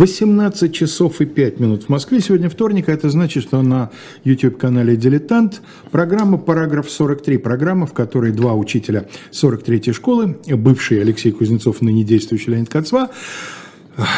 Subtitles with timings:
[0.00, 2.20] 18 часов и 5 минут в Москве.
[2.20, 3.90] Сегодня вторник, а это значит, что на
[4.24, 7.36] YouTube-канале «Дилетант» программа «Параграф 43».
[7.36, 13.10] Программа, в которой два учителя 43-й школы, бывший Алексей Кузнецов, ныне действующий Леонид Кацва,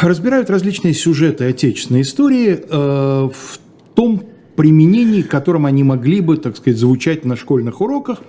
[0.01, 3.59] разбирают различные сюжеты отечественной истории э, в
[3.93, 4.23] том
[4.55, 8.19] применении, которым они могли бы, так сказать, звучать на школьных уроках.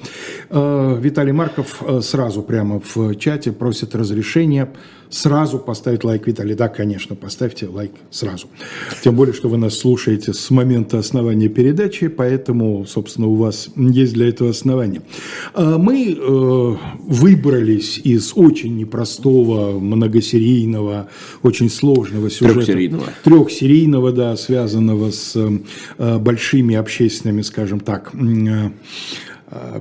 [0.50, 4.72] Э, Виталий Марков э, сразу прямо в чате просит разрешения
[5.10, 6.54] сразу поставить лайк, Виталий.
[6.54, 8.48] Да, конечно, поставьте лайк сразу.
[9.02, 14.14] Тем более, что вы нас слушаете с момента основания передачи, поэтому, собственно, у вас есть
[14.14, 15.02] для этого основания.
[15.54, 21.08] А мы э, выбрались из очень непростого, многосерийного,
[21.42, 22.54] очень сложного сюжета.
[22.54, 23.04] Трехсерийного.
[23.22, 25.34] Трехсерийного, да, связанного с
[25.98, 28.70] э, большими общественными, скажем так, э,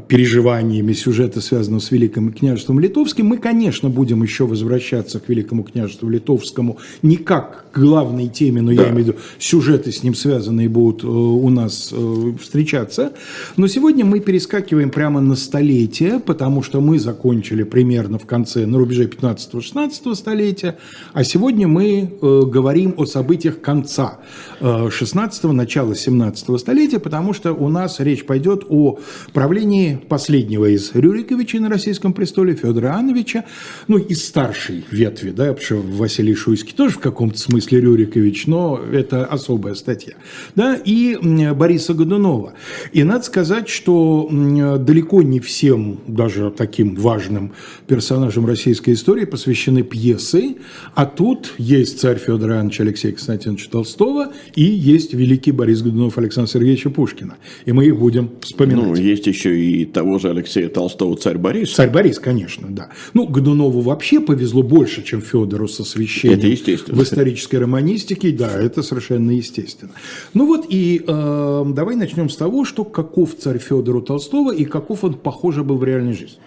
[0.08, 6.10] переживаниями сюжета, связанного с Великим княжеством Литовским, мы, конечно, будем еще возвращаться к Великому княжеству
[6.10, 8.84] Литовскому не как к главной теме, но да.
[8.84, 13.14] я имею в виду, сюжеты с ним связанные будут э, у нас э, встречаться.
[13.58, 18.78] Но сегодня мы перескакиваем прямо на столетие, потому что мы закончили примерно в конце, на
[18.78, 20.78] рубеже 15-16 столетия,
[21.14, 24.20] а сегодня мы говорим о событиях конца
[24.60, 29.00] 16-го, начала 17 столетия, потому что у нас речь пойдет о
[29.34, 33.46] правлении правлении последнего из Рюриковичей на российском престоле, Федора Иоанновича,
[33.88, 38.78] ну, из старшей ветви, да, потому что Василий Шуйский тоже в каком-то смысле Рюрикович, но
[38.92, 40.16] это особая статья,
[40.56, 41.18] да, и
[41.54, 42.54] Бориса Годунова.
[42.92, 47.54] И надо сказать, что далеко не всем, даже таким важным
[47.88, 50.58] персонажам российской истории посвящены пьесы,
[50.94, 56.52] а тут есть царь Федор Иоаннович Алексея Константиновича Толстого и есть великий Борис Годунов Александра
[56.52, 57.36] Сергеевича Пушкина.
[57.66, 58.88] И мы их будем вспоминать.
[58.88, 61.74] Ну, есть еще и того же Алексея Толстого «Царь Борис».
[61.74, 62.90] «Царь Борис», конечно, да.
[63.14, 66.40] Ну, Годунову вообще повезло больше, чем Федору со священием.
[66.40, 66.98] Это естественно.
[66.98, 69.92] В исторической романистике, да, это совершенно естественно.
[70.34, 75.04] Ну вот и э, давай начнем с того, что каков царь Федору Толстого и каков
[75.04, 76.40] он, похоже, был в реальной жизни.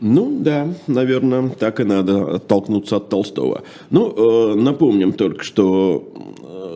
[0.00, 3.62] Ну да, наверное, так и надо оттолкнуться от Толстого.
[3.90, 6.10] Ну, э, напомним только, что,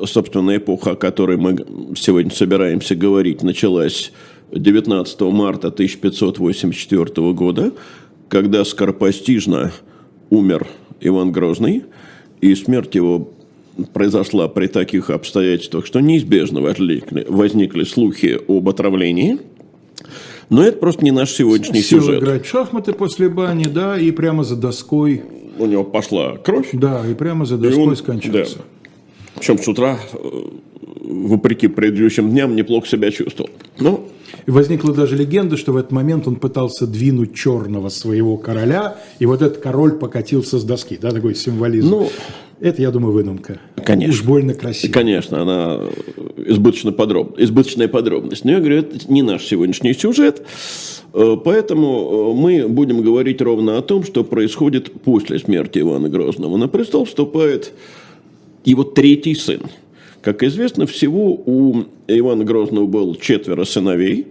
[0.03, 1.57] э, собственно, эпоха, о которой мы
[1.97, 4.13] сегодня собираемся говорить, началась
[4.53, 7.73] 19 марта 1584 года,
[8.29, 9.73] когда скоропостижно
[10.31, 10.67] умер
[11.01, 11.85] Иван Грозный,
[12.41, 13.31] и смерть его
[13.93, 19.39] произошла при таких обстоятельствах, что неизбежно возникли, возникли слухи об отравлении.
[20.51, 22.23] Но это просто не наш сегодняшний Сел сюжет.
[22.23, 25.23] играть в шахматы после бани, да, и прямо за доской.
[25.59, 26.69] У него пошла кровь.
[26.73, 28.59] Да, и прямо за доской он, скончался.
[28.59, 28.65] Да.
[29.37, 30.19] Причем с утра, э,
[31.01, 33.51] вопреки предыдущим дням, неплохо себя чувствовал.
[33.79, 34.09] Ну,
[34.47, 39.27] и возникла даже легенда, что в этот момент он пытался двинуть черного своего короля, и
[39.27, 41.89] вот этот король покатился с доски, да, такой символизм.
[41.89, 42.11] Ну,
[42.61, 43.59] это, я думаю, выдумка.
[43.85, 44.15] Конечно.
[44.15, 44.93] Уж больно красиво.
[44.93, 45.81] Конечно, она
[46.37, 48.45] избыточно подробна, избыточная подробность.
[48.45, 50.43] Но я говорю, это не наш сегодняшний сюжет.
[51.13, 56.57] Э, поэтому э, мы будем говорить ровно о том, что происходит после смерти Ивана Грозного.
[56.57, 57.73] На престол вступает
[58.65, 59.61] его третий сын–
[60.25, 64.29] как известно, всего у Ивана Грозного было четверо сыновей,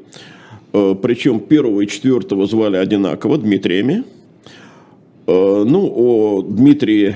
[0.73, 4.03] э, причем первого и четвертого звали одинаково, Дмитриями.
[5.27, 7.15] Э, ну, о Дмитрии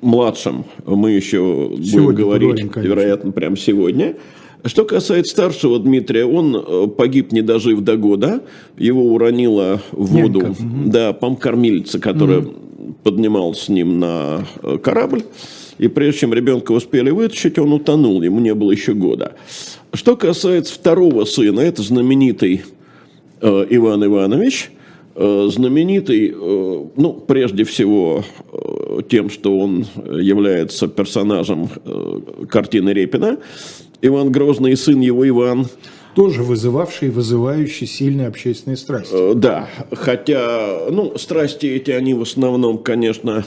[0.00, 4.16] младшем мы еще сегодня будем говорить, поговорим, вероятно, прямо сегодня.
[4.64, 8.42] Что касается старшего Дмитрия, он э, погиб, не дожив до года.
[8.78, 10.62] Его уронила в воду Нянька.
[10.86, 12.94] да, помкормильца, которая угу.
[13.04, 14.46] поднималась с ним на
[14.82, 15.22] корабль.
[15.78, 19.34] И прежде чем ребенка успели вытащить, он утонул, ему не было еще года.
[19.92, 22.62] Что касается второго сына, это знаменитый
[23.40, 24.70] э, Иван Иванович,
[25.14, 33.38] э, знаменитый, э, ну, прежде всего, э, тем, что он является персонажем э, картины Репина.
[34.02, 35.66] Иван Грозный, сын его Иван,
[36.14, 39.12] тоже вызывавший и вызывающий сильные общественные страсти.
[39.14, 43.44] Э, да, хотя, ну, страсти эти, они в основном, конечно,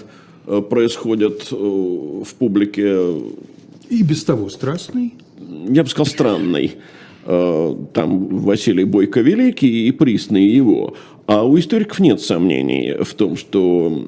[0.69, 3.21] происходят э, в публике.
[3.89, 5.13] И без того страстный.
[5.67, 6.75] Я бы сказал, странный.
[7.25, 10.95] Э, там Василий Бойко Великий и присный его.
[11.27, 14.07] А у историков нет сомнений в том, что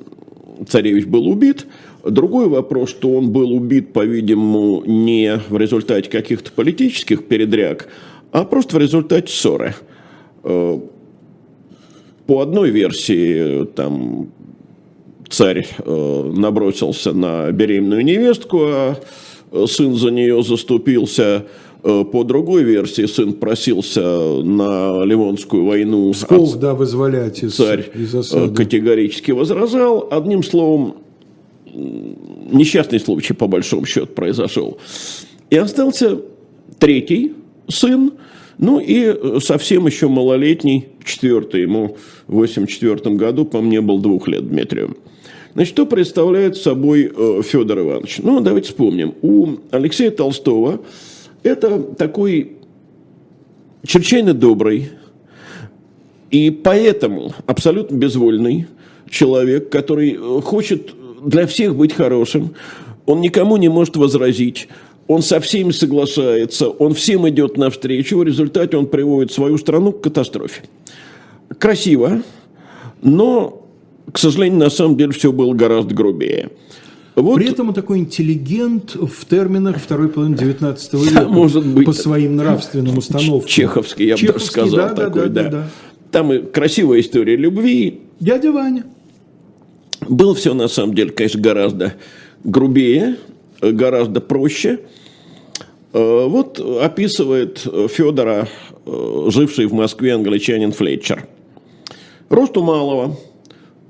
[0.68, 1.68] царевич был убит.
[2.04, 7.90] Другой вопрос, что он был убит, по-видимому, не в результате каких-то политических передряг,
[8.32, 9.76] а просто в результате ссоры.
[10.42, 10.82] По
[12.28, 14.32] одной версии, там
[15.32, 19.00] царь э, набросился на беременную невестку, а
[19.52, 21.46] э, сын за нее заступился.
[21.84, 26.12] Э, по другой версии, сын просился на Ливонскую войну.
[26.12, 28.12] Псков, да, вызволять из, Царь из
[28.56, 30.08] категорически возражал.
[30.12, 30.98] Одним словом,
[31.74, 34.78] несчастный случай, по большому счету, произошел.
[35.50, 36.20] И остался
[36.78, 37.34] третий
[37.68, 38.14] сын,
[38.58, 44.48] ну и совсем еще малолетний, четвертый, ему в 84 году, по мне, был двух лет
[44.48, 44.98] Дмитрию.
[45.54, 48.20] Значит, что представляет собой э, Федор Иванович?
[48.20, 49.16] Ну, давайте вспомним.
[49.22, 50.82] У Алексея Толстого
[51.44, 52.58] это такой
[53.84, 54.92] чрезвычайно добрый
[56.32, 58.68] и поэтому абсолютно безвольный
[59.10, 60.92] человек, который э, хочет
[61.24, 62.56] для всех быть хорошим,
[63.06, 64.70] он никому не может возразить,
[65.08, 70.02] он со всеми соглашается, он всем идет навстречу, в результате он приводит свою страну к
[70.02, 70.64] катастрофе.
[71.60, 72.24] Красиво,
[73.02, 73.68] но,
[74.12, 76.50] к сожалению, на самом деле все было гораздо грубее.
[77.16, 77.36] Вот.
[77.36, 81.28] При этом он такой интеллигент в терминах второй половины 19 века.
[81.28, 81.86] Может быть.
[81.86, 83.48] По своим нравственным установкам.
[83.48, 84.90] Чеховский, я бы даже сказал.
[84.90, 85.50] Да, такой, да, да, да.
[85.50, 85.70] да.
[86.12, 88.02] Там и красивая история любви.
[88.20, 88.86] Дядя Ваня.
[90.08, 91.94] Было все, на самом деле, конечно, гораздо
[92.44, 93.18] грубее,
[93.62, 94.80] гораздо проще.
[95.94, 97.60] Э, вот описывает
[97.90, 98.48] Федора,
[98.86, 101.28] э, живший в Москве англичанин Флетчер.
[102.30, 103.18] Росту малого,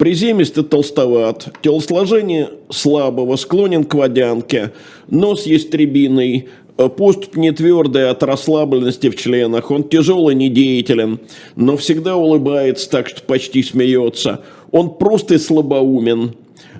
[0.01, 4.71] приземистый толстоват, телосложение слабого, склонен к водянке,
[5.07, 11.19] нос ястребиный, э, поступ не твердый от расслабленности в членах, он тяжелый, недеятелен,
[11.56, 14.42] но всегда улыбается так, что почти смеется.
[14.71, 16.33] Он просто слабоумен,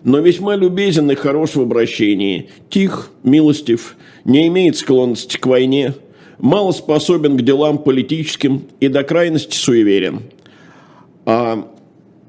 [0.04, 2.50] но весьма любезен и хорош в обращении.
[2.72, 5.94] Тих, милостив, не имеет склонности к войне,
[6.40, 10.22] мало способен к делам политическим и до крайности суеверен.
[11.28, 11.68] А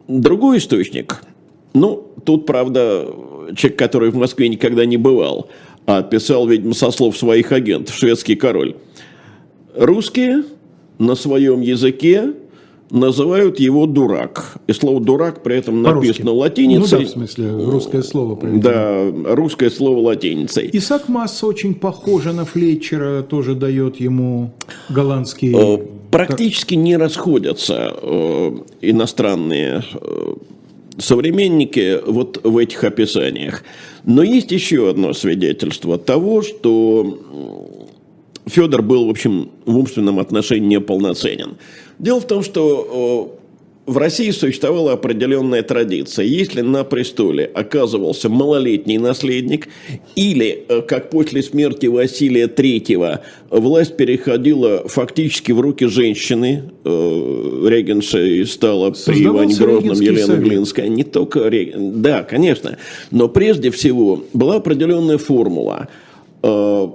[0.08, 1.22] другой источник,
[1.74, 3.06] ну, тут, правда,
[3.56, 5.48] человек, который в Москве никогда не бывал,
[5.86, 8.76] а писал, видимо, со слов своих агентов, шведский король.
[9.74, 10.44] Русские
[10.98, 12.34] на своем языке
[12.90, 14.58] называют его дурак.
[14.66, 16.98] И слово дурак при этом написано латиницей.
[16.98, 18.38] Ну да, в смысле, русское слово.
[18.42, 20.68] Да, русское слово латиницей.
[20.72, 24.52] Исаак Масса очень похоже на Флетчера, тоже дает ему
[24.90, 25.54] голландский...
[26.12, 30.34] Э, практически не расходятся э, иностранные э,
[30.98, 33.64] современники вот в этих описаниях.
[34.04, 37.18] Но есть еще одно свидетельство того, что
[38.46, 41.56] Федор был, в общем, в умственном отношении неполноценен.
[41.98, 43.38] Дело в том, что
[43.84, 46.24] в России существовала определенная традиция.
[46.24, 49.68] Если на престоле оказывался малолетний наследник,
[50.14, 53.20] или, э, как после смерти Василия III,
[53.50, 60.44] власть переходила фактически в руки женщины, э, регеншей стала при Иване Грозном Елена совет.
[60.44, 62.02] Глинская, не только реген...
[62.02, 62.78] Да, конечно,
[63.10, 65.88] но прежде всего была определенная формула.
[66.42, 66.88] Э,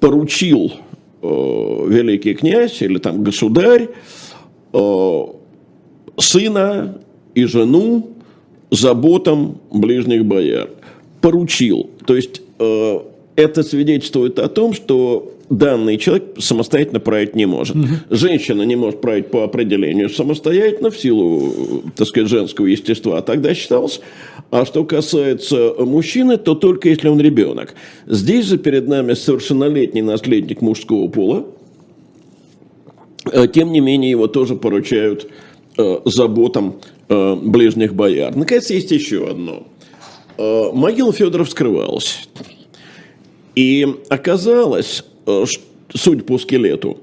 [0.00, 0.72] поручил
[1.22, 3.90] великий князь или там государь
[6.18, 6.98] сына
[7.34, 8.10] и жену
[8.70, 10.70] заботам ближних бояр.
[11.20, 11.90] Поручил.
[12.06, 12.98] То есть э,
[13.36, 17.76] это свидетельствует о том, что данный человек самостоятельно править не может.
[17.76, 17.86] Угу.
[18.10, 23.18] Женщина не может править по определению самостоятельно в силу, так сказать, женского естества.
[23.18, 24.00] А тогда считалось.
[24.50, 27.74] А что касается мужчины, то только если он ребенок.
[28.06, 31.46] Здесь же перед нами совершеннолетний наследник мужского пола.
[33.30, 35.28] Э, тем не менее, его тоже поручают
[36.04, 38.34] заботам э, ближних бояр.
[38.34, 39.66] Наконец, есть еще одно.
[40.38, 42.28] Э, могила Федора вскрывалась.
[43.54, 45.44] И оказалось, э,
[45.94, 46.98] судя по скелету,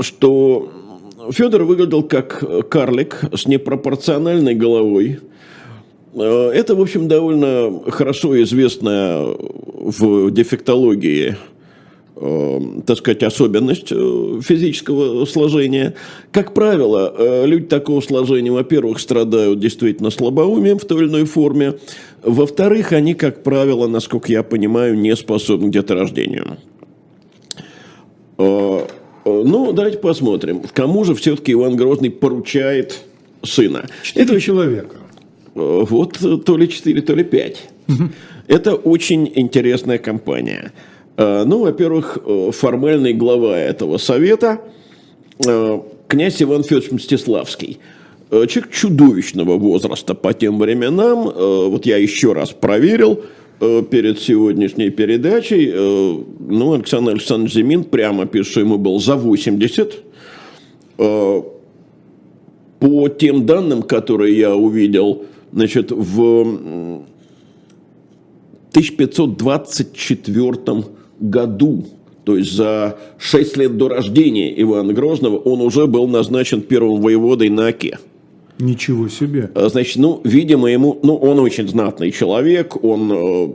[0.00, 0.70] что
[1.30, 5.20] Федор выглядел как карлик с непропорциональной головой.
[6.14, 11.51] Э, это, в общем, довольно хорошо известная в дефектологии Э,
[12.14, 15.94] так сказать, особенность э, физического сложения.
[16.30, 21.74] Как правило, э, люди такого сложения, во-первых, страдают действительно слабоумием в той или иной форме,
[22.22, 26.58] во-вторых, они, как правило, насколько я понимаю, не способны к деторождению.
[28.38, 33.02] Ну, давайте посмотрим, кому же все-таки Иван Грозный поручает
[33.42, 33.86] сына.
[34.02, 34.96] Четыре Это человека.
[35.54, 37.68] Вот то ли четыре, то ли пять.
[37.88, 38.08] Угу.
[38.48, 40.72] Это очень интересная компания.
[41.16, 44.60] Э, ну, во-первых, э, формальный глава этого совета
[45.46, 47.78] э, князь Иван Федорович Мстиславский.
[48.30, 51.24] Человек чудовищного возраста по тем временам.
[51.24, 53.24] Вот я еще раз проверил
[53.60, 55.70] перед сегодняшней передачей.
[55.70, 59.98] Ну, Александр Александрович Зимин прямо пишет, что ему был за 80.
[60.96, 61.44] По
[63.18, 67.04] тем данным, которые я увидел, значит, в
[68.72, 70.86] 1524 году,
[72.24, 77.48] то есть за 6 лет до рождения Ивана Грозного, он уже был назначен первым воеводой
[77.48, 77.98] на Оке.
[78.58, 79.50] Ничего себе.
[79.54, 83.48] Э, значит, ну, видимо, ему, ну, он очень знатный человек, он э,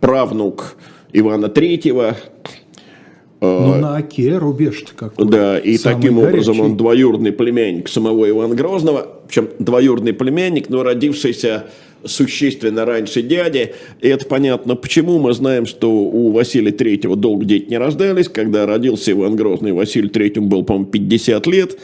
[0.00, 0.76] правнук
[1.12, 2.16] Ивана Третьего.
[3.40, 5.26] Ну, на Оке рубеж какой.
[5.26, 6.30] Да, и Самый таким горячий.
[6.30, 11.66] образом он двоюродный племянник самого Ивана Грозного, причем двоюродный племянник, но родившийся
[12.06, 13.74] существенно раньше дяди.
[14.00, 15.18] И это понятно почему.
[15.18, 18.28] Мы знаем, что у Василия Третьего долго дети не рождались.
[18.28, 21.78] Когда родился Иван Грозный, Василию Третьему был, по-моему, 50 лет.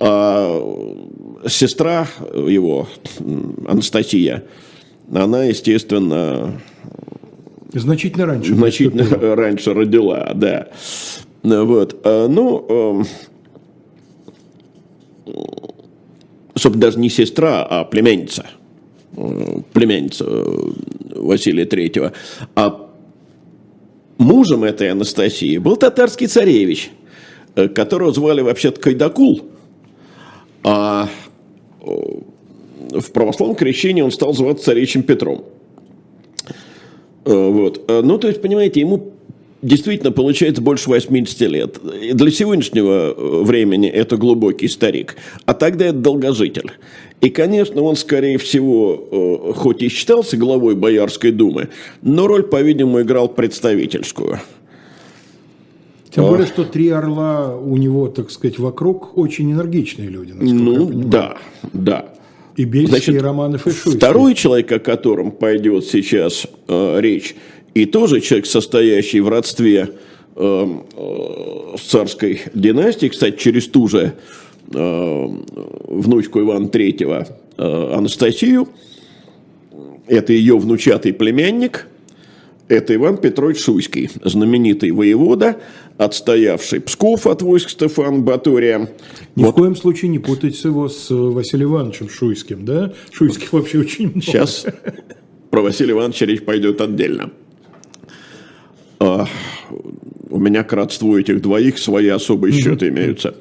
[0.00, 0.96] А
[1.46, 2.88] сестра его,
[3.66, 4.44] Анастасия,
[5.12, 6.60] она, естественно,
[7.72, 8.54] Значительно раньше.
[8.54, 10.68] значительно раньше родила, да.
[11.42, 12.00] Вот.
[12.04, 13.04] А, Ну,
[16.56, 18.46] чтобы даже не сестра, а племянница.
[19.14, 20.44] Племянница э,
[21.16, 22.12] Василия Третьего.
[22.54, 22.88] А
[24.16, 26.90] мужем этой Анастасии был татарский царевич,
[27.54, 29.42] э, которого звали вообще-то Кайдакул.
[30.64, 31.08] А
[31.82, 31.86] э,
[32.90, 35.44] в православном крещении он стал зваться царевичем Петром.
[37.24, 37.88] Вот.
[37.88, 39.12] Ну, то есть, понимаете, ему
[39.62, 41.78] действительно получается больше 80 лет.
[41.78, 43.14] И для сегодняшнего
[43.44, 45.16] времени это глубокий старик,
[45.46, 46.72] а тогда это долгожитель.
[47.22, 51.68] И, конечно, он, скорее всего, э, хоть и считался главой Боярской думы,
[52.02, 54.40] но роль, по-видимому, играл представительскую.
[56.10, 60.32] Тем более, что три орла у него, так сказать, вокруг очень энергичные люди.
[60.32, 61.38] Ну, да,
[61.72, 62.12] да.
[62.56, 63.96] И Бельский, Значит, и Романов, и Шуйский.
[63.96, 67.36] Второй человек, о котором пойдет сейчас э, речь,
[67.72, 69.90] и тоже человек, состоящий в родстве
[70.34, 74.14] э, э, с царской династией, кстати, через ту же
[74.74, 77.26] внучку Ивана Третьего
[77.56, 78.68] э, Анастасию,
[80.06, 81.86] это ее внучатый племянник,
[82.68, 85.58] это Иван Петрович Шуйский, знаменитый воевода,
[85.98, 88.90] отстоявший Псков от войск Стефана Батория.
[89.36, 92.92] Ни в коем случае не путать его с э, Василием Ивановичем Шуйским, да?
[93.10, 94.22] Шуйских вообще очень много.
[94.22, 94.66] Сейчас
[95.50, 97.30] про Василия Ивановича речь пойдет отдельно.
[100.32, 103.34] У меня к родству этих двоих свои особые счеты имеются.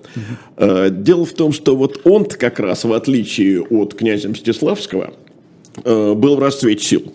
[0.57, 5.13] А, Дело в том, что вот он как раз, в отличие от князя Мстиславского,
[5.86, 7.13] а, был в расцвете сил.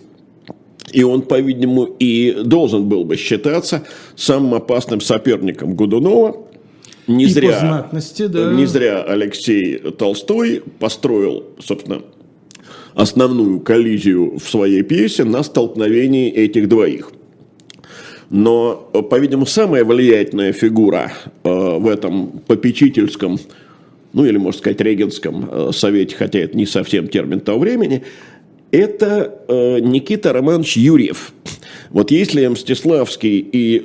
[0.91, 3.83] И он, по-видимому, и должен был бы считаться
[4.15, 6.47] самым опасным соперником Годунова.
[7.05, 8.53] Не И зря, знатности, да.
[8.53, 12.01] не зря Алексей Толстой построил, собственно,
[12.95, 17.11] основную коллизию в своей пьесе на столкновении этих двоих.
[18.29, 21.11] Но, э, по-видимому, самая влиятельная фигура
[21.43, 23.39] э, в этом попечительском,
[24.13, 28.03] ну или, можно сказать, регенском э, совете, хотя это не совсем термин того времени,
[28.69, 29.33] это
[29.81, 31.31] Никита Романович Юрьев.
[31.89, 33.81] Вот если Мстиславский и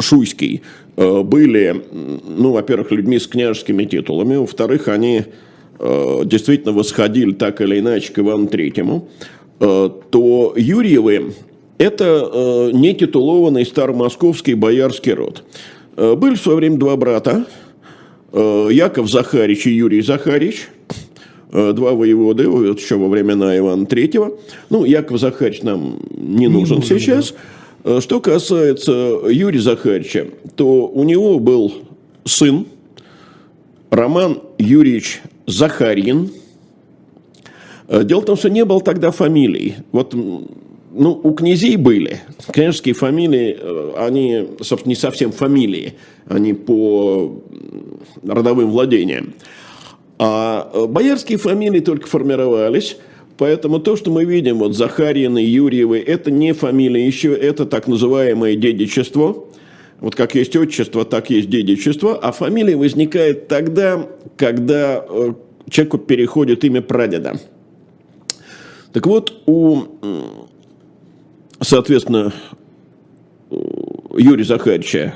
[0.00, 0.62] Шуйский
[0.96, 1.84] были,
[2.26, 5.24] ну, во-первых, людьми с княжескими титулами, во-вторых, они
[5.78, 9.10] действительно восходили так или иначе к Ивану Третьему,
[9.58, 11.34] то Юрьевы–
[11.78, 15.44] это э, нетитулованный старомосковский боярский род.
[15.96, 17.46] Э, были в свое время два брата,
[18.32, 20.68] э, Яков Захарич и Юрий Захарич,
[21.52, 24.38] э, два воеводы, вот еще во времена Ивана Третьего.
[24.70, 27.34] Ну, Яков Захарич нам не нужен нужен, сейчас.
[27.84, 31.72] Э, Что касается Юрия Захарича, то у него был
[32.24, 32.66] сын
[33.90, 36.30] Роман Юрьевич Захарин.
[37.88, 39.76] Э, Дело в том, что не было тогда фамилий.
[39.92, 40.14] Вот,
[40.96, 42.20] ну, у князей были.
[42.52, 45.94] Княжеские фамилии, э, они, собственно, не совсем фамилии.
[46.26, 47.42] Они по
[48.26, 49.34] родовым владениям.
[50.18, 52.96] А э, боярские фамилии только формировались.
[53.36, 58.56] Поэтому то, что мы видим, вот Захарины, Юрьевы, это не фамилия еще, это так называемое
[58.56, 59.44] дедичество.
[60.00, 62.16] Вот как есть отчество, так есть дедичество.
[62.16, 65.34] А фамилия возникает тогда, когда э,
[65.68, 67.38] человеку переходит имя прадеда.
[68.92, 69.82] Так вот, у,
[71.60, 72.32] соответственно,
[74.16, 75.14] Юрия Захарича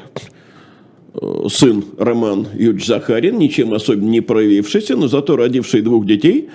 [1.14, 6.48] э, сын Роман Юрьевич Захарин, ничем особенно не проявившийся, но зато родивший двух детей,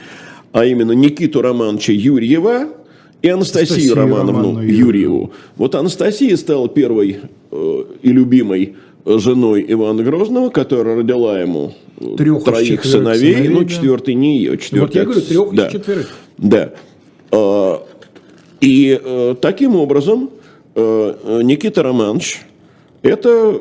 [0.52, 2.70] а именно Никиту Романовича Юрьева
[3.22, 5.34] и Анастасию, Анастасию Романовну Романовну Юрьеву.
[5.58, 7.20] Вот Анастасия стала первой
[7.52, 8.76] э, и любимой
[9.06, 13.70] женой Ивана Грозного, которая родила ему э, Трех троих сыновей, сыновей, ну, да.
[13.70, 14.80] четвертый не ее, четвертый.
[14.82, 15.68] Вот я говорю, трех да.
[15.68, 16.16] из четверых.
[16.38, 16.74] Да.
[17.32, 17.85] А,
[18.62, 20.30] И э, таким образом
[20.76, 22.42] э, Никита Романович–
[23.02, 23.60] это э,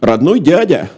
[0.00, 0.90] родной дядя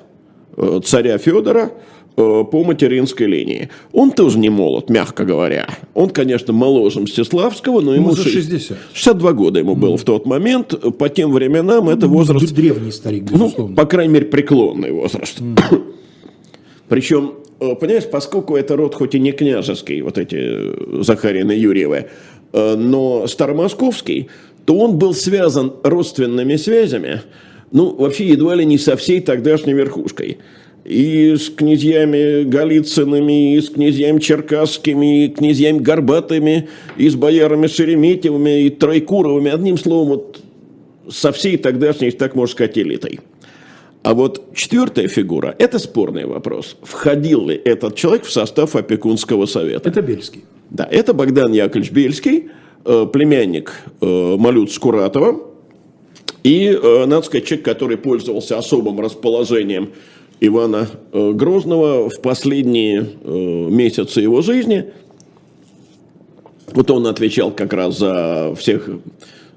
[0.56, 1.72] э, царя Федора
[2.16, 3.68] э, по материнской линии.
[3.92, 5.68] Он тоже не молод, мягко говоря.
[5.94, 8.78] Он, конечно, моложе Мстиславского, но ему шесть- 60.
[8.92, 10.74] 62 года ему было в тот момент.
[10.98, 13.76] По тем временам это возраст Древний старик, ну, безусловно.
[13.76, 15.38] по крайней мере, преклонный возраст.
[16.88, 22.06] Причем э, понимаешь, поскольку это род хоть и не княжеский, вот эти э, Захарины Юрьевы,
[22.52, 24.28] но старомосковский,
[24.64, 27.22] то он был связан родственными связями,
[27.72, 30.38] ну, вообще едва ли не со всей тогдашней верхушкой.
[30.84, 38.62] И с князьями Голицынами, и с князьями Черкасскими, и князьями Горбатыми, и с боярами Шереметьевыми,
[38.62, 39.50] и Тройкуровыми.
[39.50, 40.40] Одним словом, вот
[41.10, 43.20] со всей тогдашней, так можно сказать, элитой.
[44.02, 46.76] А вот четвертая фигура– это спорный вопрос.
[46.82, 49.88] Входил ли этот человек в состав опекунского совета?
[49.88, 50.44] Это Бельский.
[50.70, 52.50] Да, это Богдан Яковлевич Бельский,
[52.84, 55.40] э, племянник э, Малют Скуратова.
[56.44, 59.90] И, э, надо сказать, человек, который пользовался особым расположением
[60.40, 64.92] Ивана Грозного в последние месяцы его жизни.
[66.72, 68.88] Вот он отвечал как раз за всех,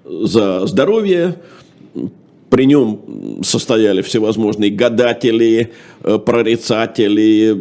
[0.03, 1.35] за здоровье,
[2.51, 5.71] при нем состояли всевозможные гадатели,
[6.03, 7.57] э, прорицатели,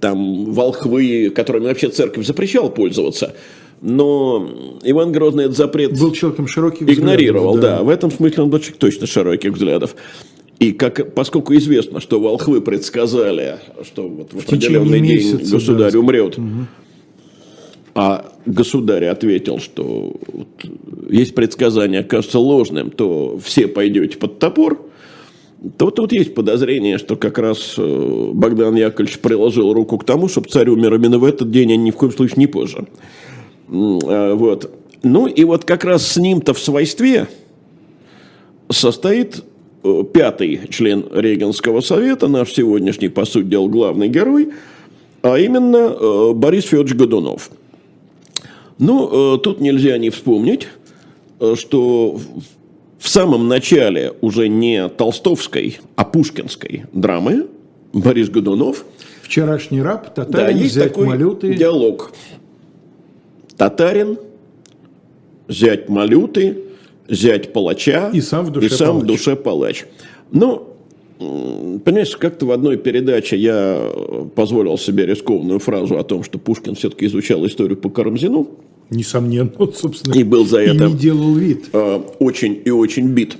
[0.00, 3.34] там, волхвы, которыми вообще церковь запрещала пользоваться.
[3.80, 4.50] Но
[4.82, 7.78] Иван Грозный этот запрет был человеком широких игнорировал, взглядов, да.
[7.78, 7.84] да.
[7.84, 9.94] В этом смысле он был человек точно широких взглядов.
[10.58, 15.98] И как, поскольку известно, что волхвы предсказали, что вот в, в определенный день государь да.
[16.00, 16.66] умрет, угу.
[18.00, 20.12] А государь ответил, что
[21.10, 24.88] есть предсказание, кажется ложным, то все пойдете под топор,
[25.78, 30.48] то тут есть подозрение, что как раз э, Богдан Яковлевич приложил руку к тому, чтобы
[30.48, 32.86] царь умер именно в этот день, а ни в коем случае не позже.
[33.68, 34.70] А, вот.
[35.02, 37.26] Ну и вот как раз с ним-то в свойстве
[38.70, 39.42] состоит
[39.82, 44.50] э, пятый член Регенского совета, наш сегодняшний, по сути дела, главный герой,
[45.22, 47.50] а именно э, Борис Федорович Годунов–
[48.78, 50.68] ну, э, тут нельзя не вспомнить,
[51.40, 52.20] э, что
[52.98, 57.46] в самом начале уже не толстовской, а пушкинской драмы
[57.92, 58.84] Борис Годунов.
[59.22, 61.54] Вчерашний раб, татарин, да, есть зять такой малюты.
[61.54, 62.12] диалог.
[63.56, 64.18] Татарин,
[65.48, 66.58] зять малюты,
[67.08, 69.02] зять палача и сам в душе, и сам палач.
[69.02, 69.84] В душе палач.
[70.30, 70.68] Ну,
[71.18, 73.90] Понимаешь, как-то в одной передаче я
[74.36, 78.48] позволил себе рискованную фразу о том, что Пушкин все-таки изучал историю по Карамзину.
[78.90, 80.14] Несомненно, собственно.
[80.14, 80.84] И был за это...
[80.84, 81.70] И не делал вид.
[81.72, 83.36] А, очень и очень бит.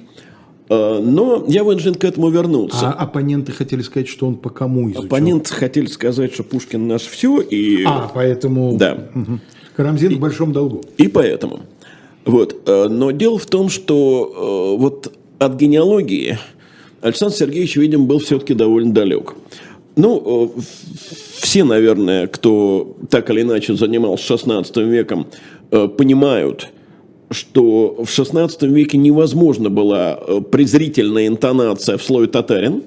[0.69, 2.89] А, но я вынужден к этому вернуться.
[2.89, 5.05] А оппоненты хотели сказать, что он по кому изучал?
[5.05, 7.41] Оппоненты хотели сказать, что Пушкин наш все.
[7.41, 7.85] И...
[7.87, 8.77] А, поэтому...
[8.77, 9.09] Да.
[9.15, 9.39] Угу.
[9.77, 10.83] Карамзин и, в большом долгу.
[10.97, 11.61] И поэтому.
[12.25, 12.67] Вот.
[12.67, 16.39] Но дело в том, что вот от генеалогии
[17.01, 19.35] Александр Сергеевич, видимо, был все-таки довольно далек.
[19.97, 20.55] Ну,
[21.41, 25.27] все, наверное, кто так или иначе занимался XVI веком,
[25.71, 26.69] э, понимают,
[27.31, 32.83] что в XVI веке невозможно была э, презрительная интонация в слове «татарин»,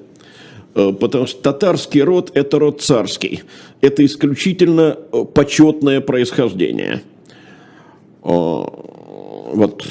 [0.74, 3.42] э, потому что татарский род– это род царский.
[3.80, 4.96] Это исключительно
[5.34, 7.02] почетное происхождение.
[8.22, 9.84] Вот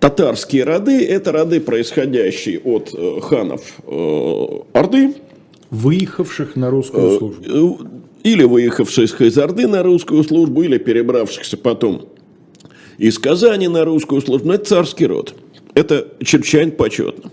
[0.00, 3.62] татарские роды– это роды, происходящие от ханов
[4.72, 5.14] Орды–
[5.70, 7.44] Выехавших на русскую э, службу.
[7.44, 12.08] Э, или выехавших из Орды на русскую службу, или перебравшихся потом
[12.96, 14.48] из Казани на русскую службу.
[14.48, 15.34] Но это царский род.
[15.74, 17.30] Это чрезвычайно почетно.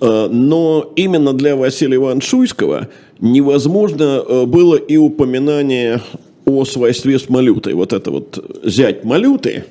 [0.00, 2.88] Э, но именно для Василия Ивановича Шуйского
[3.20, 6.00] невозможно было и упоминание
[6.46, 7.74] о свойстве с Малютой.
[7.74, 9.66] Вот это вот зять Малюты.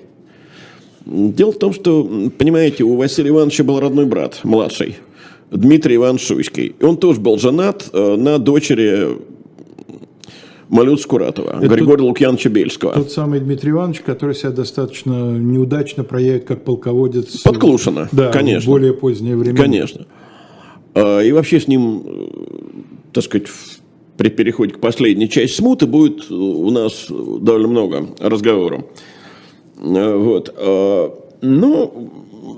[1.10, 2.04] Дело в том, что,
[2.38, 4.98] понимаете, у Василия Ивановича был родной брат, младший,
[5.52, 6.76] Дмитрий Иванович Шуйский.
[6.82, 9.18] Он тоже был женат э, на дочери
[10.68, 12.92] Малют Скуратова, Это Григория тот, Лукьяновича Бельского.
[12.92, 17.42] Тот самый Дмитрий Иванович, который себя достаточно неудачно проявит как полководец.
[17.42, 18.70] Подклушено, да, конечно.
[18.70, 19.58] в более позднее время.
[19.58, 20.08] Конечно.
[20.94, 22.28] А, и вообще с ним, э,
[23.14, 23.48] так сказать,
[24.18, 28.84] при переходе к последней части смуты будет у нас довольно много разговоров.
[29.80, 30.54] Э, вот.
[30.58, 31.94] А, но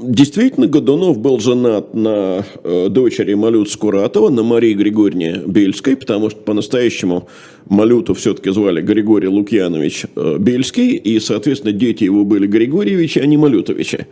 [0.01, 6.39] действительно, Годунов был женат на э, дочери Малют Скуратова, на Марии Григорьевне Бельской, потому что
[6.39, 7.27] по-настоящему
[7.67, 13.37] Малюту все-таки звали Григорий Лукьянович э, Бельский, и, соответственно, дети его были Григорьевичи, а не
[13.37, 14.07] Малютовичи.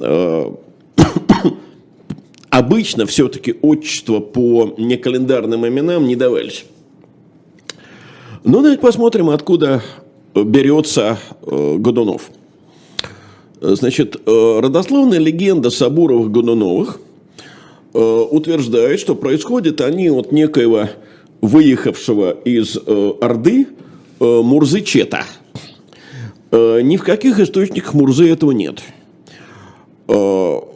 [0.00, 0.44] Э,
[2.50, 6.64] обычно все-таки отчество по некалендарным именам не давались.
[8.44, 9.82] Ну, давайте посмотрим, откуда
[10.44, 12.30] берется Годунов.
[13.60, 17.00] Значит, э, родословная легенда Сабуровых-Годуновых
[17.92, 20.88] э, утверждает, что происходят они от некоего
[21.40, 23.68] выехавшего из э, Орды
[24.20, 25.24] Мурзы Чета.
[26.50, 28.82] Ни в каких источниках Мурзы этого нет.
[30.08, 30.66] в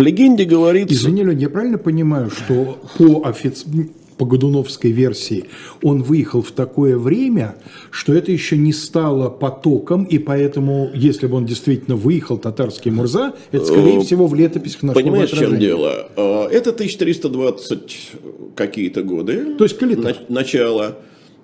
[0.00, 0.94] легенде говорится...
[0.94, 3.66] Извини, Лень, я правильно понимаю, что по офици
[4.22, 5.46] по Годуновской версии,
[5.82, 7.56] он выехал в такое время,
[7.90, 13.32] что это еще не стало потоком, и поэтому, если бы он действительно выехал, татарский Мурза,
[13.50, 15.68] это, скорее Э, всего, в летописях бы Понимаешь, в чем отражение.
[15.68, 16.08] дело?
[16.16, 18.10] А, Это 1320
[18.54, 19.56] какие-то годы.
[19.58, 20.02] То есть калита.
[20.10, 20.98] Нач- Начало.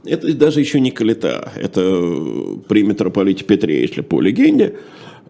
[0.04, 1.50] Это даже еще не калита.
[1.56, 4.76] Это э, при митрополите Петре, если по легенде.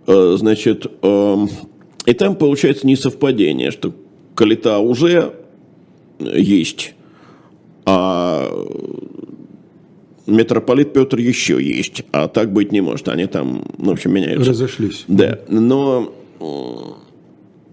[0.07, 1.49] Э, Значит, эм,
[2.05, 3.95] и там получается несовпадение, что
[4.35, 5.33] калита уже
[6.21, 6.95] есть,
[7.91, 8.47] а
[10.27, 13.09] митрополит Петр еще есть, а так быть не может.
[13.09, 14.51] Они там, ну, в общем, меняются.
[14.51, 15.05] Разошлись.
[15.09, 16.13] Да, но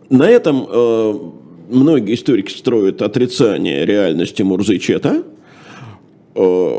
[0.09, 1.13] на этом э,
[1.69, 5.23] многие историки строят отрицание реальности Мурзы-Чета.
[6.35, 6.77] Э,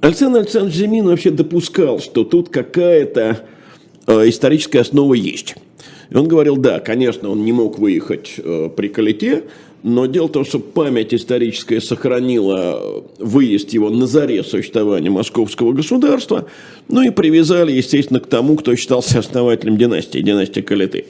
[0.00, 3.46] Александр Александрович Зимин вообще допускал, что тут какая-то
[4.06, 5.54] э, историческая основа есть.
[6.08, 9.44] И он говорил, да, конечно, он не мог выехать э, при Калите,
[9.84, 15.72] но дело в том, что память историческая сохранила э, выезд его на заре существования московского
[15.72, 16.46] государства,
[16.88, 21.04] ну и привязали, естественно, к тому, кто считался основателем династии, династии Калиты.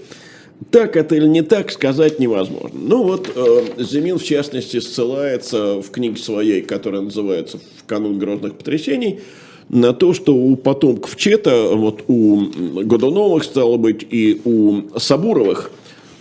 [0.73, 2.77] Так это или не так, сказать невозможно.
[2.81, 8.57] Ну вот э, Зимин, в частности, ссылается в книге своей, которая называется «В канун грозных
[8.57, 9.21] потрясений»,
[9.69, 12.49] на то, что у потомков Чета, вот у
[12.83, 15.71] Годуновых, стало быть, и у Сабуровых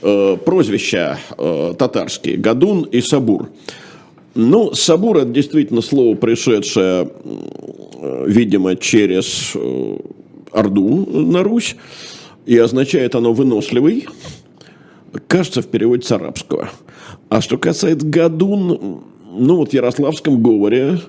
[0.04, 3.50] э, прозвища э, татарские– Гадун и Сабур.
[4.36, 7.10] Ну, Сабур– это действительно слово, пришедшее,
[7.96, 9.98] э, видимо, через э,
[10.52, 11.76] Орду на Русь,
[12.46, 14.08] и означает оно «выносливый»,
[15.28, 16.70] кажется, в переводе с арабского.
[17.30, 19.02] А что касается «гадун»,
[19.36, 21.00] ну вот в ярославском говоре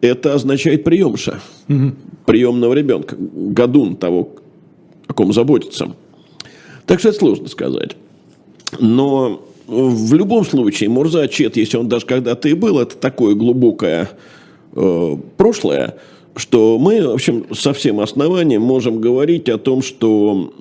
[0.00, 1.40] это означает приемша,
[2.26, 4.30] приемного ребенка, «гадун» того,
[5.06, 5.94] о ком заботится.
[6.86, 7.96] Так что это сложно сказать.
[8.78, 14.10] Но в любом случае, Мурза Чет, если он даже когда-то и был, это такое глубокое
[14.74, 15.96] э, прошлое,
[16.36, 20.52] что мы, в общем, со всем основанием можем говорить о том, что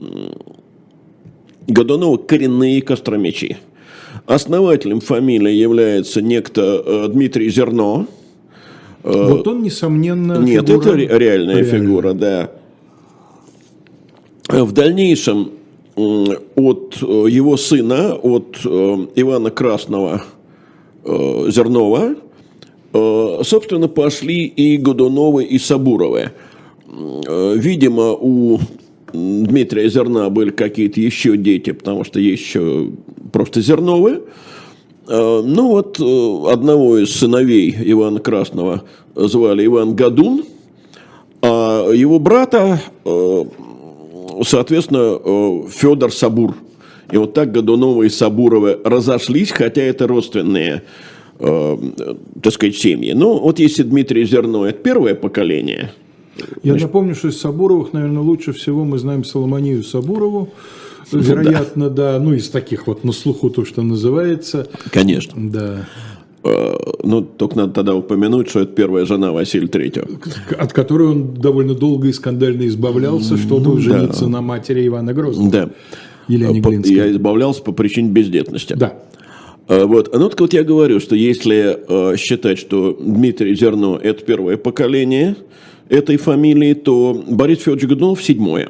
[1.67, 3.57] Годунова коренные костромичи.
[4.25, 8.07] Основателем фамилии является некто э, Дмитрий Зерно.
[9.01, 11.63] Вот он, несомненно, Нет, фигура это ре- реальная реальная.
[11.63, 12.51] фигура, да.
[14.49, 15.51] В дальнейшем
[16.55, 20.23] от э, его сына, от э, Ивана Красного
[21.03, 22.15] э, Зернова,
[22.91, 26.31] собственно, пошли и Годуновы, и Сабуровы.
[26.87, 28.59] Видимо, у
[29.13, 32.89] Дмитрия Зерна были какие-то еще дети, потому что есть еще
[33.31, 34.23] просто Зерновы.
[35.07, 40.43] Ну вот одного из сыновей Ивана Красного звали Иван Гадун,
[41.43, 42.81] а его брата,
[44.43, 46.55] соответственно, Федор Сабур.
[47.11, 50.83] И вот так Годунова и Сабуровы разошлись, хотя это родственные,
[51.39, 51.77] э,
[52.41, 53.13] так сказать, семьи.
[53.13, 55.91] Ну, вот если Дмитрий Зерно– это первое поколение,
[56.63, 60.49] Я напомню, что из Сабуровых, наверное, лучше всего мы знаем Соломонию Сабурову.
[61.11, 62.19] Вероятно, да.
[62.19, 64.67] Ну, из таких вот на слуху то, что называется.
[64.91, 65.33] конечно.
[65.35, 65.87] Да.
[66.43, 70.07] Э, Ну, только надо тогда упомянуть, что это первая жена Василия Третьего.
[70.57, 75.49] От которой он довольно долго и скандально избавлялся, чтобы жениться на матери Ивана Грозного.
[75.51, 75.69] Да.
[76.27, 76.95] Елене По- Глинской.
[76.95, 78.73] Я избавлялся по причине бездетности.
[78.73, 78.93] Да.
[79.67, 80.13] А, Вот.
[80.13, 81.77] Ну, так вот я говорю, что если
[82.13, 85.35] э, считать, что Дмитрий Зерно– это первое поколение
[85.89, 88.69] этой фамилии, то Борис Федорович Годунов– седьмое.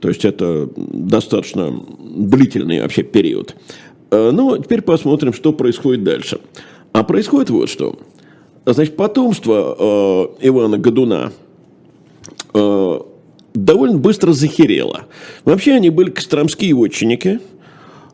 [0.00, 1.72] То есть это достаточно
[2.16, 3.54] длительный вообще период.
[4.14, 6.38] Э, Ну, теперь посмотрим, что происходит дальше.
[6.92, 7.96] А происходит вот что.
[8.64, 9.76] Значит, потомство
[10.40, 11.32] э, Ивана Годуна
[12.54, 12.98] э,
[13.54, 15.02] довольно быстро захерело.
[15.44, 17.40] Вообще они были костромские вотчинники,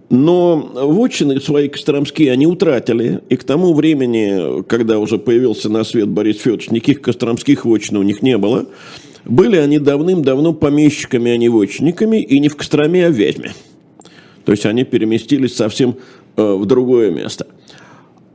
[0.09, 3.21] но вотчины свои костромские они утратили.
[3.29, 8.03] И к тому времени, когда уже появился на свет Борис Федорович, никаких костромских вотчин у
[8.03, 8.67] них не было.
[9.27, 13.53] Были они давным-давно помещиками, а не вотчинниками, и не в Костроме, а в Вязьме.
[14.45, 15.97] То есть они переместились совсем
[16.37, 17.47] э, в другое место.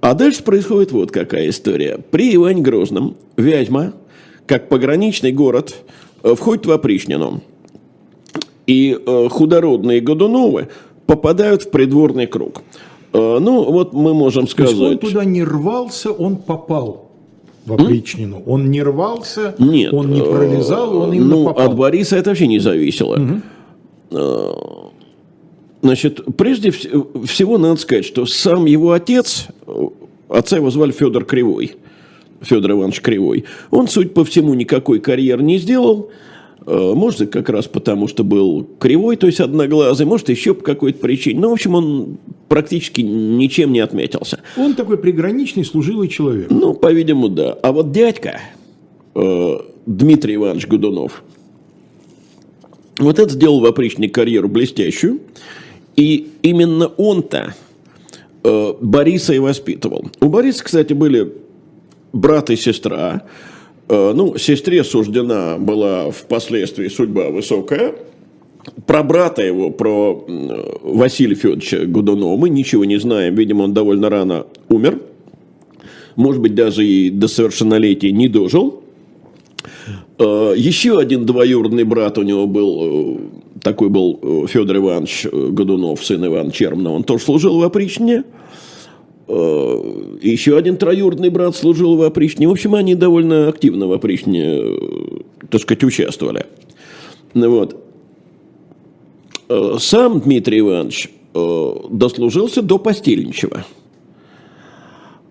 [0.02, 2.00] А дальше происходит вот какая история.
[2.12, 3.94] При Иване Грозном Вязьма,
[4.46, 5.76] как пограничный город,
[6.24, 7.42] э, входит в опричнину.
[8.68, 10.70] И э, худородные Годуновы
[11.06, 12.62] попадают в придворный круг.
[13.14, 15.00] Э, ну, вот мы можем То есть он сказать...
[15.00, 17.12] туда не рвался, он попал
[17.66, 18.44] в опричнину.
[18.46, 19.94] Он не рвался, Нет.
[19.94, 21.72] он не пролезал, он именно ну, попал.
[21.72, 23.42] от Бориса это вообще не зависело.
[24.12, 24.54] Э,
[25.86, 29.46] Значит, прежде вс- всего надо сказать, что сам его отец,
[30.28, 31.74] отца его звали Федор Кривой,
[32.42, 36.10] Федор Иванович Кривой, он, судя по всему, никакой карьеры не сделал.
[36.66, 40.98] Э, может, как раз потому, что был кривой, то есть одноглазый, может, еще по какой-то
[40.98, 41.40] причине.
[41.40, 42.18] Ну, в общем, он
[42.48, 44.40] практически ничем не отметился.
[44.58, 46.48] Он такой приграничный, служилый человек.
[46.50, 47.56] Ну, по-видимому, да.
[47.62, 48.42] А вот дядька
[49.14, 51.24] э, Дмитрий Иванович Годунов,
[52.98, 55.20] вот это сделал в опричнике карьеру блестящую.
[55.96, 57.56] И именно он-то
[58.44, 60.10] э, Бориса и воспитывал.
[60.20, 61.34] У Бориса, кстати, были
[62.14, 63.24] брат и сестра.
[63.88, 67.96] Э, ну, сестре суждена была впоследствии судьба высокая.
[68.88, 70.26] Про брата его, про
[70.82, 73.36] Василия Федоровича Годунова мы ничего не знаем.
[73.36, 75.02] Видимо, он довольно рано умер.
[76.16, 78.84] Может быть, даже и до совершеннолетия не дожил.
[80.18, 83.18] Э, еще один двоюродный брат у него был, э,
[83.62, 86.92] такой был Федор Иванович Годунов, сын Ивана Чермна.
[86.92, 88.24] Он тоже служил в опричнине.
[89.28, 92.48] Э, еще один троюродный брат служил в опричне.
[92.48, 94.78] В общем, они довольно активно в опричне, э,
[95.50, 96.46] так сказать, участвовали.
[97.34, 97.76] Вот.
[99.50, 103.66] Э, сам Дмитрий Иванович дослужился до постельничего.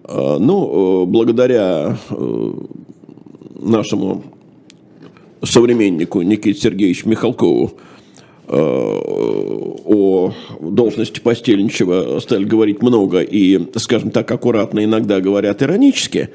[0.07, 1.97] Ну, благодаря
[3.55, 4.23] нашему
[5.43, 8.04] современнику Никите Сергеевичу Михалкову, Э,
[8.47, 16.31] о должности постельничего стали говорить много и, скажем так, аккуратно иногда говорят иронически,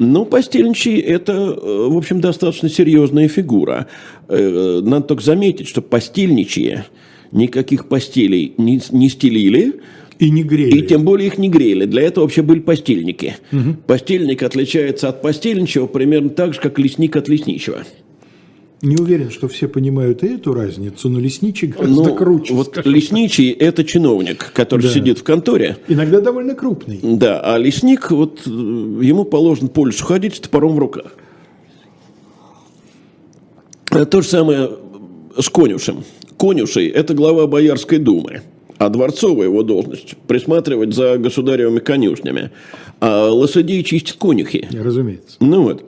[0.00, 3.86] но постельничий– это, э, в общем, достаточно серьезная фигура.
[4.28, 6.84] Э, надо только заметить, что постельничьи
[7.32, 9.80] никаких постелей не, не стелили,
[10.18, 10.78] и не грели.
[10.78, 11.86] И тем более их не грели.
[11.86, 13.36] Для этого вообще были постельники.
[13.52, 13.76] Угу.
[13.86, 17.78] Постельник отличается от постельничего примерно так же, как лесник от лесничего.
[18.82, 22.54] Не уверен, что все понимают и эту разницу, но лесничий гораздо ну, круче.
[22.54, 24.88] Вот лесничий– это чиновник, который да.
[24.88, 25.76] сидит в конторе.
[25.86, 26.98] Иногда довольно крупный.
[27.02, 31.12] Да, а лесник, вот э, ему положен по лесу ходить с топором в руках.
[33.90, 34.70] А то же самое
[35.38, 36.04] с конюшем.
[36.38, 38.40] Конюшей– это глава Боярской думы.
[38.78, 42.50] А дворцовая его должность– присматривать за государевыми конюшнями.
[43.00, 44.66] А лошадей чистят конюхи.
[44.72, 45.36] Разумеется.
[45.40, 45.84] Ну вот.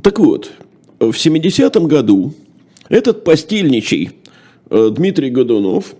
[0.00, 0.52] Так вот,
[0.98, 2.32] в 70-м году
[2.88, 4.12] этот постельничий
[4.70, 5.94] э, Дмитрий Годунов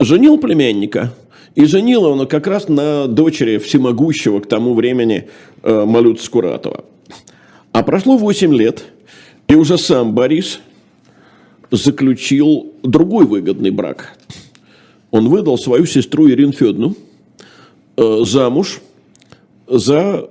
[0.00, 1.12] женил племянника.
[1.54, 5.28] И женил он как раз на дочери всемогущего к тому времени
[5.62, 6.84] э, Малюта Скуратова.
[7.72, 8.84] А прошло 8 лет,
[9.48, 10.60] и уже сам Борис
[11.70, 14.16] заключил другой выгодный брак.
[15.10, 16.96] Он выдал свою сестру Ирину Федоровну
[17.96, 18.80] э, замуж
[19.66, 20.28] за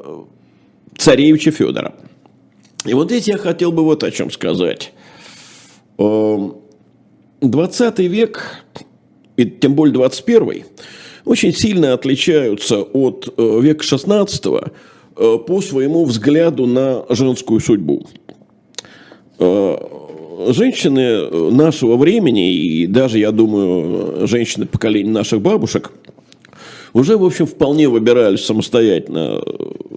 [0.98, 1.94] царевича Федора.
[2.88, 4.94] И вот здесь я хотел бы вот о чем сказать.
[5.98, 6.00] 20
[8.00, 8.64] эм, век,
[9.36, 10.64] и тем более 21,
[11.26, 18.08] очень сильно отличаются от э, века 16 э, по своему взгляду на женскую судьбу.
[19.40, 19.78] Э,
[20.54, 25.92] женщины нашего времени, и даже, я думаю, женщины поколения наших бабушек,
[26.94, 29.44] уже, в общем, вполне выбирались самостоятельно,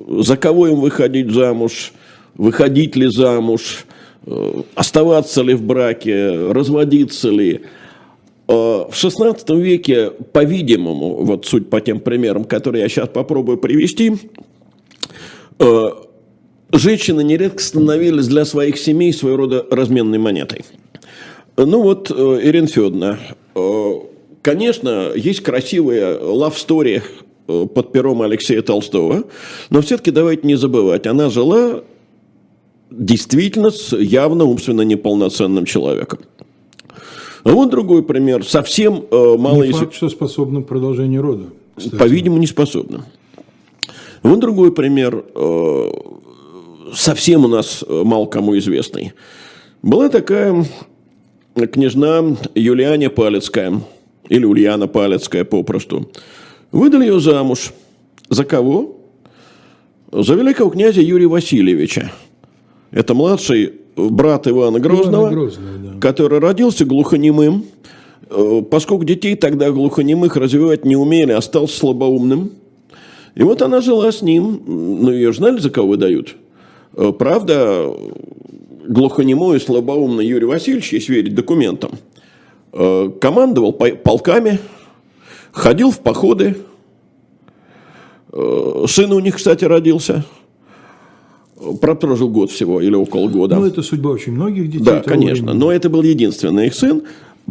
[0.09, 1.93] за кого им выходить замуж–
[2.37, 3.85] выходить ли замуж,
[4.27, 7.63] э, оставаться ли в браке, разводиться ли.
[8.49, 8.53] Э,
[8.91, 14.17] в XVI веке, по-видимому, вот суть по тем примерам, которые я сейчас попробую привести,
[15.59, 15.91] э,
[16.73, 20.65] женщины нередко становились для своих семей своего рода разменной монетой.
[21.57, 23.19] Ну вот, Ирина Федоровна,
[24.41, 27.03] конечно, есть красивые love story
[27.47, 29.25] под пером Алексея Толстого,
[29.69, 31.83] но все-таки давайте не забывать, она жила
[32.91, 36.21] действительно с явно умственно неполноценным человеком.
[37.45, 38.45] А вот другой пример.
[38.45, 39.63] Совсем э, мало...
[39.63, 41.45] Не факт, что способным к продолжению рода.
[41.99, 43.05] По-видимому, не способным.
[44.23, 45.25] Вот другой пример.
[45.35, 45.91] Э,
[46.95, 49.13] совсем у нас э, мало кому известный.
[49.83, 50.67] Была такая
[51.55, 53.81] княжна Юлиане Палецкая,
[54.29, 56.11] или Ульяна Палецкая попросту.
[56.73, 57.73] Выдали ее замуж.
[58.29, 58.97] За кого?
[60.13, 62.13] За великого князя Юрия Васильевича.
[62.91, 66.01] Это младший брат Ивана Грозного, Ивана Грозного да.
[66.01, 67.65] который родился глухонемым.
[68.29, 72.53] Э, поскольку детей тогда глухонемых развивать не умели, остался слабоумным.
[73.37, 74.63] И вот она жила с ним.
[74.67, 76.37] Ну, ее знали, за кого выдают?
[76.97, 77.87] Э, правда,
[78.89, 81.93] глухонемой и слабоумный Юрий Васильевич, если верить документам,
[82.73, 84.59] э, командовал полками,
[85.53, 86.57] ходил в походы.
[88.33, 90.25] Сын у них, кстати, родился–
[91.81, 93.57] прожил год всего или около года.
[93.57, 94.85] Ну, это судьба очень многих детей.
[94.85, 95.47] Да, конечно.
[95.47, 95.61] Времени.
[95.61, 97.03] Но это был единственный их сын.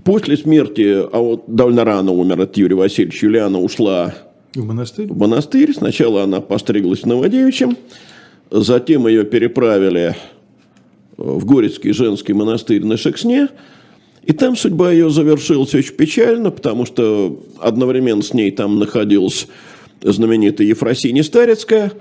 [0.03, 4.13] После смерти, а вот довольно рано умер от Юрия Васильевича, Юлиана ушла
[4.55, 5.07] в монастырь.
[5.07, 5.73] В монастырь.
[5.73, 7.77] Сначала она постриглась Новодевичем,
[8.49, 10.15] затем ее переправили
[11.17, 13.49] в Горецкий женский монастырь на Шексне.
[14.23, 19.47] И там судьба ее завершилась очень печально, потому что одновременно с ней там находилась
[20.01, 21.91] знаменитая Ефросиния Старецкая, э,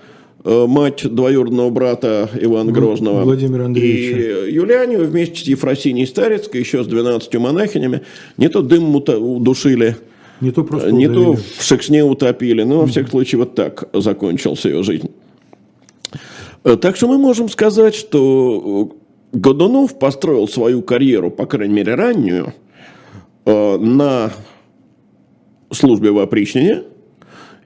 [0.44, 3.22] мать двоюродного брата Ивана Грозного.
[3.22, 4.46] Владимира Андреевича.
[4.46, 8.03] И Юлианию вместе с Ефросинией Старецкой, еще с 12 монахинями,
[8.37, 9.96] не то дым удушили,
[10.40, 12.62] не то просто не то в Шексне утопили.
[12.62, 15.11] Но, во всяком случае, вот так закончилась ее жизнь.
[16.64, 18.96] Э, так что мы можем сказать, что
[19.33, 22.55] Годунов построил свою карьеру, по крайней мере, раннюю,
[23.44, 24.33] э, на
[25.72, 26.83] службе в опричнине–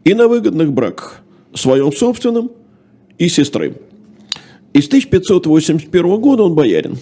[0.05, 1.21] и на выгодных браках,
[1.55, 2.51] своем собственном
[3.23, 3.75] и сестры.
[4.73, 6.99] И с 1581 года он боярин.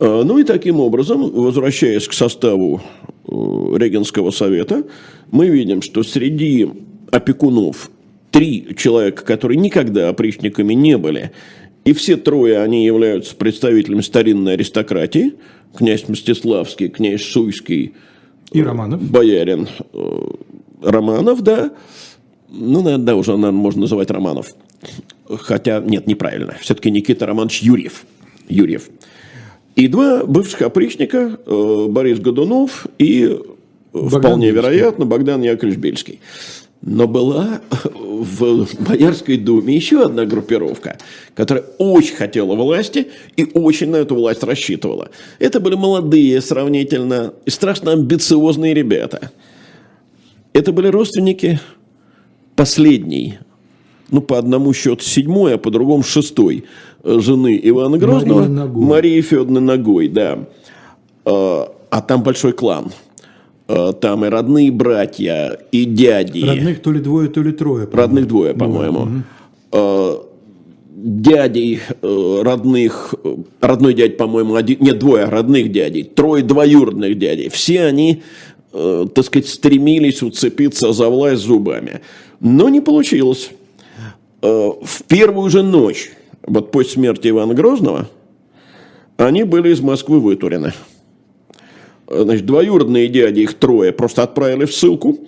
[0.00, 3.30] А, ну и таким образом, возвращаясь к составу э,
[3.76, 4.84] Регенского совета,
[5.30, 6.66] мы видим, что среди
[7.10, 7.90] опекунов
[8.30, 11.32] три человека, которые никогда опричниками не были,
[11.84, 15.34] и все трое они являются представителями старинной аристократии,
[15.76, 17.92] князь Мстиславский, князь Шуйский,
[18.52, 19.02] и Романов.
[19.02, 20.30] Боярин э,
[20.82, 21.72] романов, да.
[22.54, 24.54] Ну, наверное, да, уже наверное, можно называть романов.
[25.28, 26.54] Хотя, нет, неправильно.
[26.60, 28.04] Все-таки Никита Романович Юрьев.
[28.48, 28.90] Юрьев.
[29.74, 33.38] И два бывших опричника, э, Борис Годунов и, э,
[33.94, 34.70] Богдан вполне Бельский.
[34.70, 36.20] вероятно, Богдан Яковлевич Бельский.
[36.82, 37.60] Но была
[37.94, 40.98] в Боярской думе еще одна группировка,
[41.34, 45.10] которая очень хотела власти и очень на эту власть рассчитывала.
[45.38, 49.30] Это были молодые, сравнительно, и страшно амбициозные ребята–
[50.52, 51.60] это были родственники
[52.56, 53.38] последней,
[54.10, 56.64] ну, по одному счету седьмой, а по другому шестой
[57.02, 58.40] э, жены Ивана Грозного.
[58.40, 58.84] Марии Ногой.
[58.84, 60.38] Марии Федоровны Ногой, да.
[61.24, 62.92] А, а там большой клан.
[63.68, 66.44] А, там и родные братья, и дяди.
[66.44, 67.86] Родных то ли двое, то ли трое.
[67.86, 68.02] По-моему.
[68.02, 69.22] Родных двое, по-моему.
[69.70, 70.28] Угу.
[70.94, 73.14] Дядей э, родных,
[73.60, 77.48] родной дядь, по-моему, один, нет, двое родных дядей, трое двоюродных дядей.
[77.48, 78.22] Все они
[78.72, 82.00] э, так сказать, стремились уцепиться за власть зубами.
[82.40, 83.50] Но не получилось.
[84.42, 86.12] Э, в первую же ночь,
[86.46, 88.08] вот после смерти Ивана Грозного,
[89.16, 90.72] они были из Москвы вытурены.
[92.08, 95.18] Значит, двоюродные дяди, их трое, просто отправили в ссылку.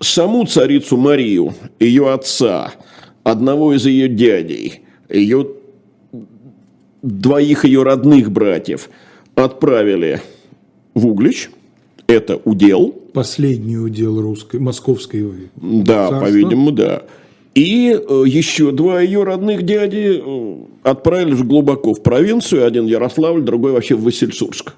[0.00, 2.74] Саму царицу Марию, ее отца,
[3.22, 5.48] одного из ее дядей, ее
[7.02, 8.90] двоих ее родных братьев
[9.36, 10.20] отправили
[10.94, 11.50] в Углич–
[12.06, 12.94] это удел.
[13.12, 15.50] Последний удел русской, московской.
[15.56, 17.02] Да, по-видимому, да.
[17.54, 22.66] И э, еще два ее родных дяди э, отправились глубоко в провинцию.
[22.66, 24.74] Один Ярославль, другой вообще в Васильсурск.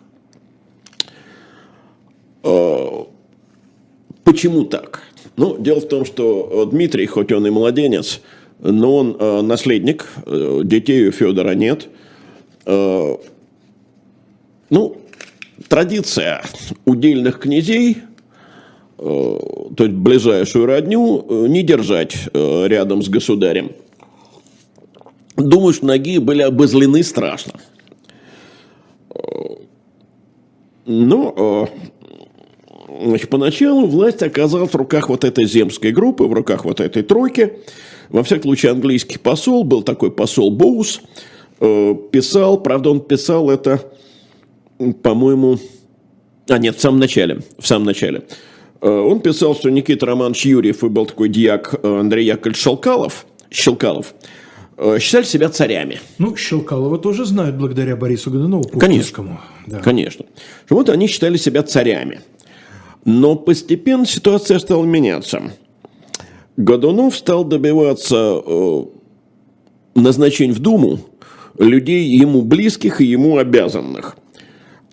[2.44, 2.86] Э,
[4.24, 5.02] почему так?
[5.36, 8.20] Ну, дело в том, что Дмитрий, хоть он и младенец,
[8.60, 11.88] но он наследник, детей у Федора нет.
[12.64, 13.20] Ну,
[15.68, 16.42] традиция
[16.84, 17.98] удельных князей,
[18.98, 19.02] э,
[19.76, 23.72] то есть ближайшую родню, э, не держать э, рядом с государем.
[25.36, 27.60] Думаю, что ноги были обозлены страшно.
[30.86, 31.68] Но
[33.02, 37.58] значит, поначалу власть оказалась в руках вот этой земской группы, в руках вот этой тройки.
[38.08, 41.02] Во всяком случае, английский посол, был такой посол Боус,
[41.58, 43.92] писал, правда, он писал это
[45.02, 45.58] по-моему,
[46.48, 48.22] а нет, в самом начале, в самом начале.
[48.80, 53.26] Э, он писал, что Никита Романович Юрьев и был такой дьяк э, Андрей Яковлевич Шелкалов,
[53.50, 54.14] Щелкалов,
[54.76, 56.00] э, считали себя царями.
[56.18, 58.68] Ну, Щелкалова тоже знают благодаря Борису Годунову.
[58.78, 59.80] Конечно, да.
[59.80, 60.26] конечно.
[60.68, 62.20] Вот они считали себя царями.
[63.04, 65.42] Но постепенно ситуация стала меняться.
[66.56, 68.42] Годунов стал добиваться
[69.94, 71.00] назначения в Думу
[71.58, 74.16] людей ему близких и ему обязанных–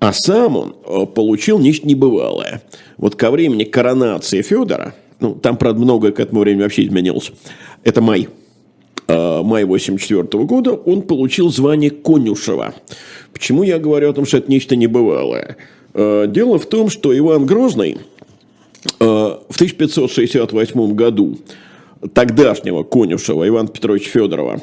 [0.03, 2.61] а сам он э, получил нечто небывалое.
[2.97, 7.31] Вот ко времени коронации Федора, ну, там, правда, многое к этому времени вообще изменилось,
[7.85, 8.27] это май,
[9.07, 12.73] э, май 84 года, он получил звание конюшева.
[13.31, 15.55] Почему я говорю о том, что это нечто небывалое?
[15.93, 17.97] Э, дело в том, что Иван Грозный
[18.99, 21.37] в 1568 году
[22.13, 24.61] тогдашнего конюшева Ивана Петровича Федорова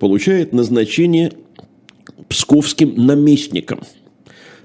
[0.00, 1.32] получает назначение
[2.28, 3.80] псковским наместником.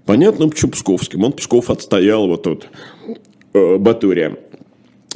[0.08, 1.26] Понятно, почему Псковским.
[1.26, 2.70] Он Псков отстоял вот тут
[3.80, 4.38] Батурия.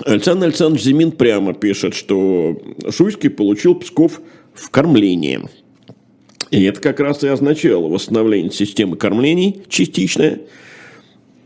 [0.05, 2.57] Александр Александрович Зимин прямо пишет, что
[2.89, 4.21] Шуйский получил Псков
[4.53, 5.41] в кормлении.
[6.49, 10.41] И это как раз и означало восстановление системы кормлений частичное.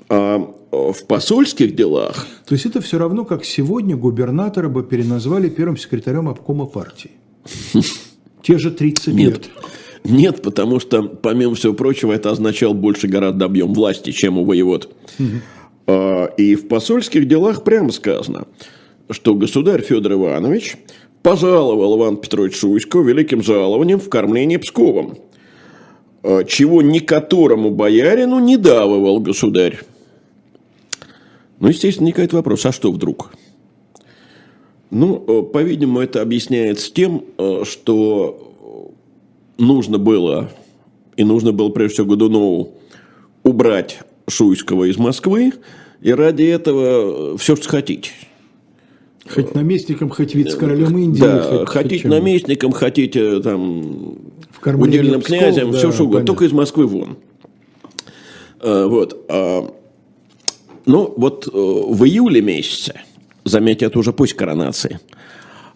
[0.09, 5.49] А э, в посольских делах То есть это все равно, как сегодня губернатора бы переназвали
[5.49, 7.11] первым секретарем обкома партии.
[8.43, 9.17] Те же 30 Нет.
[9.17, 9.49] лет.
[10.03, 14.93] Нет, потому что, помимо всего прочего, это означало больше гораздо объем власти, чем у воевод.
[15.19, 15.23] А,
[15.87, 18.47] И в посольских делах прямо сказано,
[19.09, 20.77] что государь Федор Иванович
[21.21, 25.17] пожаловал Иван Петрович Шуйского великим жалованием в кормлении Псковом,
[26.21, 29.79] а, чего ни которому боярину не давывал государь.
[31.59, 33.31] Ну, естественно, возникает вопрос, а что вдруг?
[34.91, 37.23] Ну, э, по-видимому, это объясняется тем,
[37.63, 38.53] что
[39.57, 40.51] нужно было,
[41.17, 42.73] и нужно было, прежде всего, Годунову
[43.43, 45.53] убрать Шуйского из Москвы,
[46.01, 48.11] и ради этого все, что хотите.
[49.27, 51.19] Хоть наместником, хоть вице-королем Индии.
[51.21, 54.17] Да, хоть- хотите хоть наместником, хотите там
[54.61, 57.17] В удельным Псков, князем, да, все что угодно, только из Москвы вон.
[58.59, 59.25] А, Вот.
[59.29, 59.73] а,
[60.85, 63.01] Ну, вот э, в июле месяце,
[63.43, 64.99] заметьте, это уже после коронации,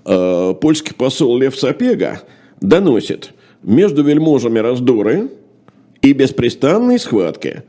[0.06, 2.22] э, польский посол Лев Сапега
[2.62, 3.34] доносит,
[3.64, 5.32] между вельможами раздоры
[6.04, 7.64] и беспрестанные схватки.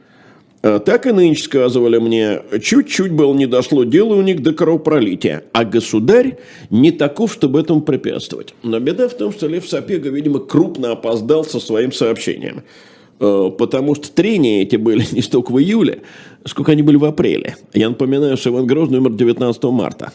[0.63, 5.45] А Так и нынче сказывали мне, чуть-чуть было не дошло дело у них до кровопролития,
[5.53, 6.37] а государь
[6.69, 8.55] не таков, чтобы этому препятствовать.
[8.63, 12.63] Но беда в том, что Лев Сапега, видимо, крупно опоздал со своим сообщением.
[13.21, 16.03] Э, Потому что трения эти были не столько в июле,
[16.45, 17.57] сколько они были в апреле.
[17.73, 20.13] Я напоминаю, что Иван Грозный умер 19 марта.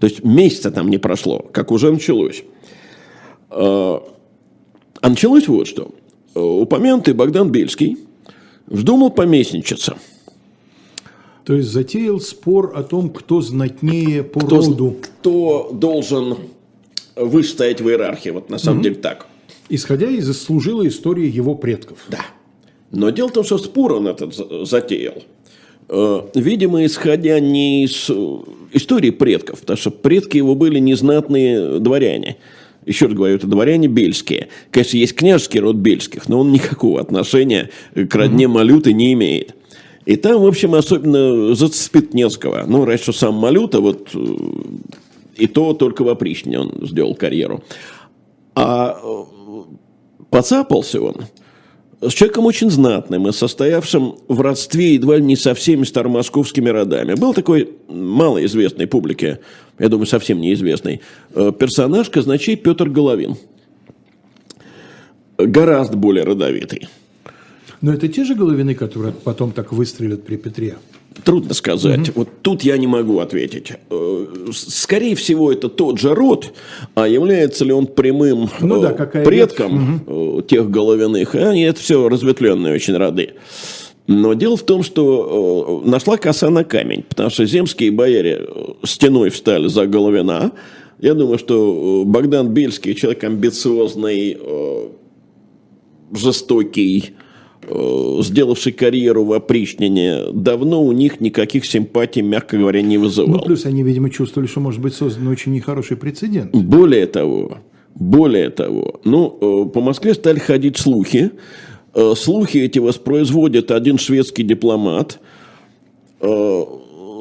[0.00, 2.42] То есть месяца там не прошло, как уже началось.
[3.50, 3.98] Э,
[5.00, 5.92] А началось вот что.
[6.34, 7.96] Э, Упомянутый Богдан Бельский
[8.66, 9.96] вздумал поместничаться.
[11.44, 16.36] То есть затеял спор о том, кто знатнее по Кто, роду, кто должен
[17.16, 18.30] выше стоять в иерархии.
[18.30, 19.26] Вот на самом деле так.
[19.68, 21.98] исходя из заслужила истории его предков.
[22.08, 22.20] Да.
[22.90, 25.22] Но дело в том, что спор он этот за- затеял.
[25.88, 28.38] Э, Видимо, исходя не из э,
[28.72, 32.38] истории предков, потому что предки его были незнатные дворяне.
[32.86, 34.48] Еще раз говорю, это дворяне бельские.
[34.70, 39.54] Конечно, есть княжеский род бельских, но он никакого отношения к родне Малюты не имеет.
[40.04, 42.64] И там, в общем, особенно зацепит Невского.
[42.66, 44.18] Ну, раньше сам Малюта, вот э,
[45.36, 47.64] и то только в опричнине он сделал карьеру.
[48.54, 49.64] А э,
[50.28, 51.22] поцапался он
[52.08, 57.14] с человеком очень знатным и состоявшим в родстве едва ли не со всеми старомосковскими родами.
[57.14, 59.40] Был такой малоизвестной публике,
[59.78, 61.00] я думаю, совсем неизвестный,
[61.34, 63.36] э, персонаж, казначей Петр Головин.
[65.38, 66.88] Гораздо более родовитый.
[67.80, 70.76] Но это те же головины, которые потом так выстрелят при Петре.
[71.22, 72.14] Трудно сказать.
[72.14, 73.72] Вот тут я не могу ответить.
[73.90, 76.52] Э, Скорее всего, это тот же род,
[76.94, 81.80] а является ли он прямым Ну да, э, какая предком э, тех головиных, они это
[81.80, 83.34] все разветвленные очень роды.
[84.06, 88.64] Но дело в том, что э, нашла коса на камень, потому что земские бояре э,
[88.84, 90.52] стеной встали за Головина.
[91.00, 94.36] Я думаю, что э, Богдан Бельский человек амбициозный,
[96.12, 97.12] жестокий,
[98.20, 103.42] сделавший карьеру в опричнине, давно у них никаких симпатий, мягко говоря, не Ну, вызывал.
[103.44, 106.52] плюс они, видимо, чувствовали, что может быть создан очень нехороший прецедент.
[106.54, 107.58] Более того,
[107.94, 111.30] более того, ну, по Москве стали ходить слухи.
[111.94, 115.18] Э, Слухи эти воспроизводит один шведский дипломат.
[116.20, 116.64] Э,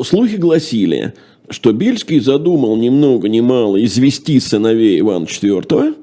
[0.03, 1.13] Слухи гласили,
[1.49, 5.95] что Бельский задумал ни много ни мало извести сыновей Ивана IV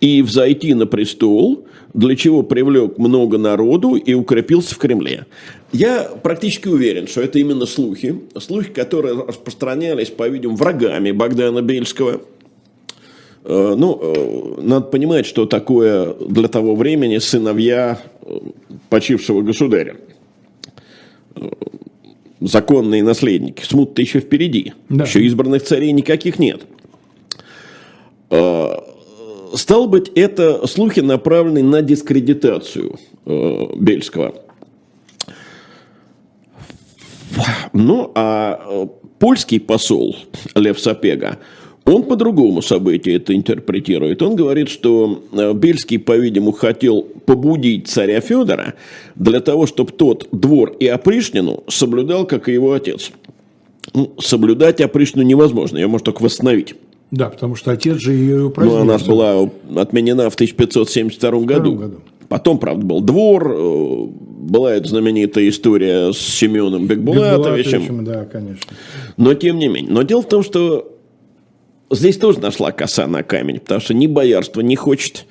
[0.00, 5.26] и взойти на престол, для чего привлек много народу и укрепился в Кремле.
[5.72, 12.20] Я практически уверен, что это именно слухи, слухи, которые распространялись, по-видимому, врагами Богдана Бельского.
[13.44, 18.38] Э, ну, э, надо понимать, что такое для того времени сыновья э,
[18.88, 19.96] почившего государя.
[22.40, 23.62] Законные наследники.
[23.62, 24.74] Смут-то еще впереди.
[24.88, 25.04] Да.
[25.04, 26.62] Еще избранных царей никаких нет.
[29.54, 34.34] Стал быть, это слухи, направленные на дискредитацию Бельского.
[37.72, 38.88] Ну, а
[39.18, 40.16] польский посол
[40.54, 41.38] Лев Сапега,
[41.90, 44.22] он по-другому событие это интерпретирует.
[44.22, 48.74] Он говорит, что э, Бельский, по-видимому, хотел побудить царя Федора
[49.16, 53.10] для того, чтобы тот двор и опришнину соблюдал, как и его отец.
[53.94, 56.74] Ну, соблюдать опришнину невозможно, ее можно только восстановить.
[57.10, 58.76] Да, потому что отец же ее упразднил.
[58.76, 61.74] Ну, она была отменена в 1572 году.
[61.74, 61.96] году.
[62.28, 67.80] Потом, правда, был двор, э, была эта знаменитая история с Семеном Бекбулатовичем.
[67.80, 68.72] Бекбулатовичем да, конечно.
[69.16, 69.90] Но тем не менее.
[69.90, 70.99] Но дело в том, что
[71.90, 75.26] здесь тоже нашла коса на камень, потому что ни боярство не хочет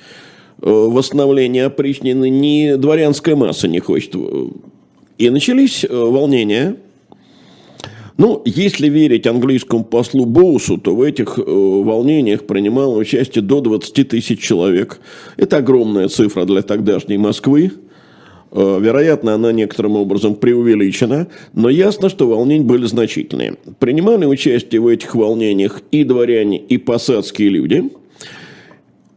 [0.62, 4.16] э, восстановления опричнины, ни дворянская масса не хочет.
[5.18, 6.76] И начались э, волнения.
[8.18, 14.10] Ну, если верить английскому послу Боусу, то в этих э, волнениях принимало участие до 20
[14.10, 15.00] тысяч человек.
[15.38, 17.72] Это огромная цифра для тогдашней Москвы.
[18.52, 23.56] Э, вероятно, она некоторым образом преувеличена, но ясно, что волнения были значительные.
[23.80, 27.92] Принимали участие в этих волнениях и дворяне, и посадские люди.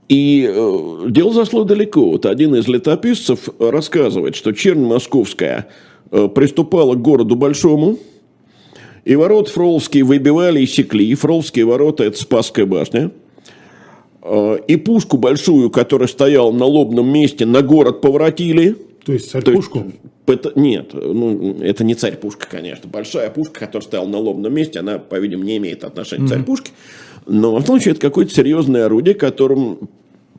[0.09, 2.11] И э, дело зашло далеко.
[2.11, 5.69] Вот один из летописцев рассказывает, что чернь московская
[6.11, 7.99] э, приступала к городу Большому,
[9.05, 11.07] и ворот Фроловские выбивали и секли.
[11.07, 13.11] И Фроловские ворота– это Спасская башня.
[14.21, 19.93] Э, и пушку большую, которая стояла на лобном месте, на город поворотили– то есть царь-пушку?
[20.27, 22.89] Это, нет, ну, это не царь-пушка, конечно.
[22.89, 26.27] Большая пушка, которая стояла на лобном месте, она, по-видимому, не имеет отношения mm-hmm.
[26.27, 26.73] к царь-пушке.
[27.27, 29.89] Но, в случае, это какое-то серьезное орудие, которым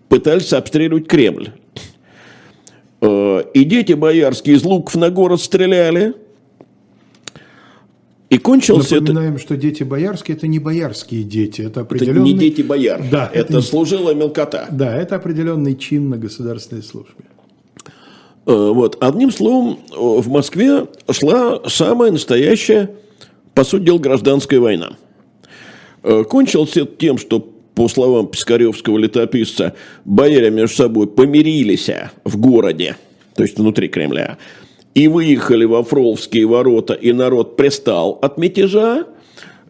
[0.07, 1.49] пытались обстреливать Кремль.
[3.01, 6.13] Э, и дети боярские из луков на город стреляли.
[8.29, 9.41] И кончилось Напоминаем, это...
[9.43, 12.21] что дети боярские– это не боярские дети, это определенный...
[12.21, 14.67] Это не дети бояр, да, это, это служила мелкота.
[14.71, 17.25] Да, это определенный чин на государственной службе.
[18.45, 18.97] Э, вот.
[19.01, 22.91] Одним словом, в Москве шла самая настоящая,
[23.53, 24.93] по сути дела, гражданская война.
[26.03, 27.39] Э, кончилось это тем, что,
[27.75, 29.73] по словам Пискаревского летописца,
[30.05, 31.89] бояре между собой помирились
[32.23, 32.97] в городе,
[33.35, 34.37] то есть внутри Кремля,
[34.93, 39.05] и выехали во Фроловские ворота, и народ пристал от мятежа,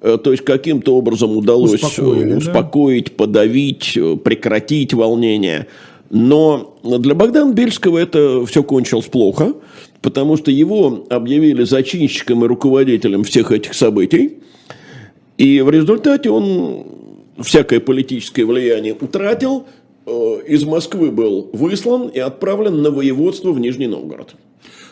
[0.02, 3.12] э, то есть каким-то образом удалось успокоить, да?
[3.16, 5.68] подавить, прекратить волнение–
[6.16, 9.56] но для Богдана Бельского это все кончилось плохо,
[10.04, 14.38] потому что его объявили зачинщиком и руководителем всех этих событий.
[15.40, 16.86] И в результате он
[17.40, 19.66] всякое политическое влияние утратил,
[20.06, 20.12] э,
[20.48, 24.36] из Москвы был выслан и отправлен на воеводство в Нижний Новгород.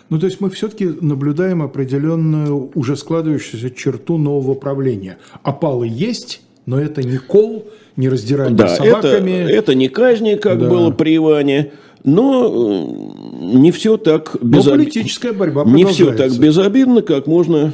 [0.09, 5.19] Ну, то есть мы все-таки наблюдаем определенную уже складывающуюся черту нового правления.
[5.43, 7.67] Опалы есть, но это не кол,
[8.01, 9.31] не раздирание да, собаками.
[9.31, 10.67] Это, это не казни, как да.
[10.67, 11.71] было при Иване.
[12.03, 14.85] Но э, не все так безобидно.
[14.85, 17.73] политическая борьба Не все так безобидно, как можно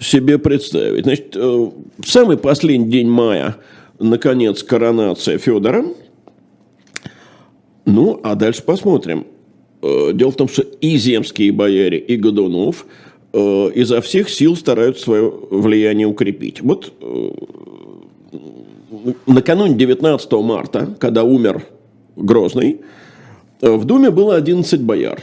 [0.00, 1.04] себе представить.
[1.04, 3.56] Значит, э, в самый последний день мая,
[4.00, 5.84] наконец, коронация Федора.
[7.84, 9.26] Ну, а дальше посмотрим.
[9.80, 12.86] Э, дело в том, что и земские бояре, и Годунов
[13.34, 16.60] изо всех сил стараются свое влияние укрепить.
[16.60, 16.92] Вот
[19.26, 21.64] накануне 19 марта, когда умер
[22.16, 22.80] Грозный,
[23.60, 25.20] э, в Думе было 11 бояр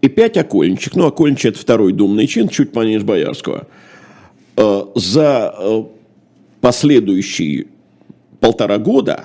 [0.00, 0.96] и 5 окольничек.
[0.96, 3.66] Ну, окольничек– это второй думный чин, чуть пониже боярского.
[4.56, 5.82] Э, за э,
[6.60, 7.66] последующие
[8.40, 9.24] полтора года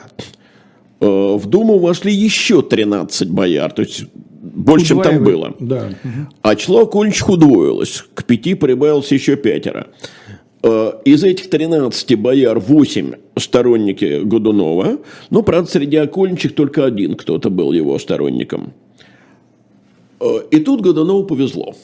[1.00, 4.06] в Думу вошли еще 13 бояр, то есть
[4.42, 5.54] больше, чем там было.
[5.60, 5.90] Да.
[6.42, 9.88] А число окольничек удвоилось, к пяти прибавилось еще пятеро.
[10.64, 15.00] Э, из этих 13 бояр 8 сторонники Годунова.
[15.30, 18.74] Ну, правда, среди окольничек только один кто-то был его сторонником.
[20.20, 21.76] Э, и тут Годунову повезло.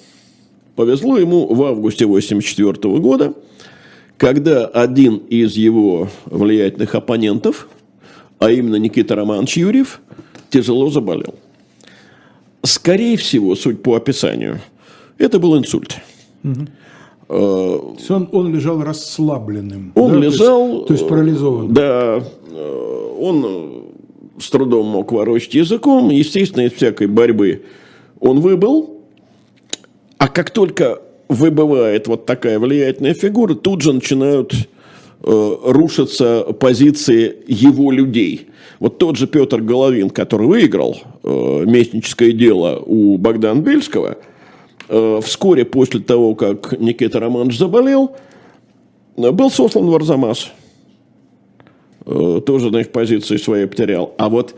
[0.75, 3.33] Повезло ему в августе 1984 года,
[4.17, 7.67] когда один из его влиятельных оппонентов,
[8.39, 10.01] а именно Никита Романович Юрьев,
[10.49, 11.35] тяжело заболел.
[12.63, 14.61] Скорее всего, суть по описанию,
[15.19, 15.97] это был инсульт.
[16.43, 16.67] Угу.
[17.27, 19.91] То есть он, он лежал расслабленным.
[19.95, 20.19] Он да?
[20.19, 20.67] лежал...
[20.67, 21.73] То есть, то есть парализованным.
[21.73, 22.23] Да.
[22.51, 23.83] Э, он
[24.39, 26.09] с трудом мог ворочать языком.
[26.09, 27.63] Естественно, из всякой борьбы
[28.19, 29.01] он выбыл.
[30.17, 37.91] А как только выбывает вот такая влиятельная фигура, тут же начинают э, рушиться позиции его
[37.91, 38.47] людей.
[38.79, 44.32] Вот тот же Петр Головин, который выиграл э, местническое дело у Богдана Бельского, э,
[45.21, 48.15] вскоре после того, как Никита Романович заболел,
[49.15, 50.51] был сослан в Арзамас.
[52.05, 54.13] Э, тоже, значит, позиции свои потерял.
[54.17, 54.55] А вот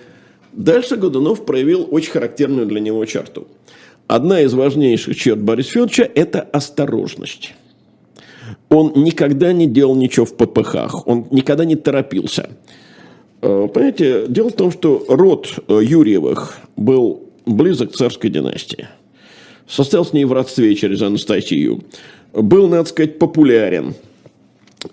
[0.53, 3.47] дальше Годунов проявил очень характерную для него черту.
[4.07, 7.53] Одна из важнейших черт Бориса Федоровича– это осторожность.
[8.69, 12.49] Он никогда не делал ничего в ППХ, он никогда не торопился.
[13.41, 18.87] Э, понимаете, дело в том, что род э, Юрьевых был близок к царской династии.
[19.67, 21.83] Состоял с ней в родстве через Анастасию.
[22.33, 23.95] Был, надо сказать, популярен.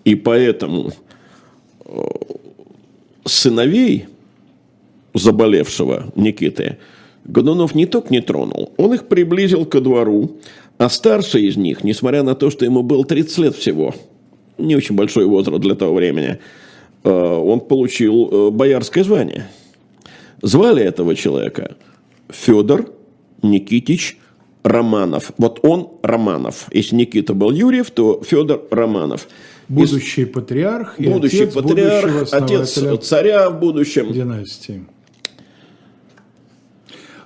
[0.05, 0.93] И поэтому
[3.25, 4.07] сыновей
[5.15, 6.79] заболевшего Никиты
[7.25, 10.39] Годунов не только не тронул, он их приблизил ко двору,
[10.79, 13.95] а старший из них, несмотря на то, что ему было 30 лет всего,
[14.59, 16.39] не очень большой возраст для того времени,
[17.05, 19.47] э, он получил э, боярское звание.
[20.41, 21.77] Звали этого человека
[22.29, 22.93] Федор
[23.43, 24.19] Никитич
[24.63, 25.33] Романов.
[25.39, 26.67] Вот он Романов.
[26.73, 29.29] Если Никита был Юрьев, то Федор Романов–
[29.69, 34.13] Будущий патриарх и будущий отец патриарх, отец царя в будущем.
[34.13, 34.85] Династии.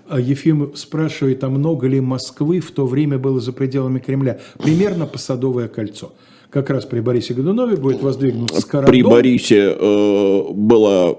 [0.09, 4.39] А Ефим спрашивает, а много ли Москвы в то время было за пределами Кремля?
[4.63, 6.13] Примерно по Садовое кольцо.
[6.51, 8.93] Как раз при Борисе Годунове будет воздвигнут скородом.
[8.93, 11.17] При Борисе э, была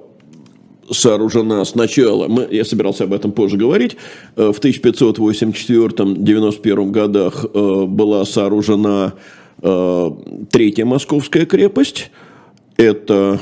[0.91, 3.97] сооружена сначала, мы, я собирался об этом позже говорить,
[4.35, 9.13] э, в 1584-91 годах э, была сооружена
[9.61, 10.11] Э,
[10.51, 12.11] третья московская крепость–
[12.77, 13.39] это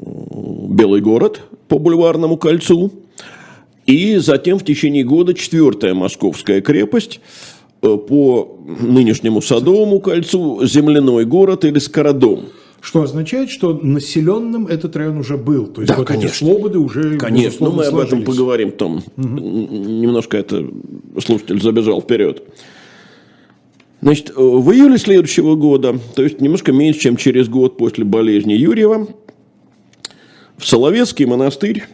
[0.00, 2.92] Белый город по бульварному кольцу.
[3.86, 7.20] И затем в течение года четвертая московская крепость
[7.80, 12.46] по нынешнему Садовому кольцу, земляной город или Скородом.
[12.88, 15.66] Что означает, что населенным этот район уже был.
[15.66, 16.26] То есть да, вот конечно.
[16.26, 18.12] эти слободы уже Конечно, но ну, мы сложились.
[18.12, 19.02] об этом поговорим там.
[19.18, 19.26] Угу.
[19.26, 20.66] Немножко это
[21.22, 22.44] слушатель забежал вперед.
[24.00, 29.06] Значит, в июле следующего года, то есть немножко меньше, чем через год после болезни Юрьева,
[30.56, 31.84] в Соловецкий монастырь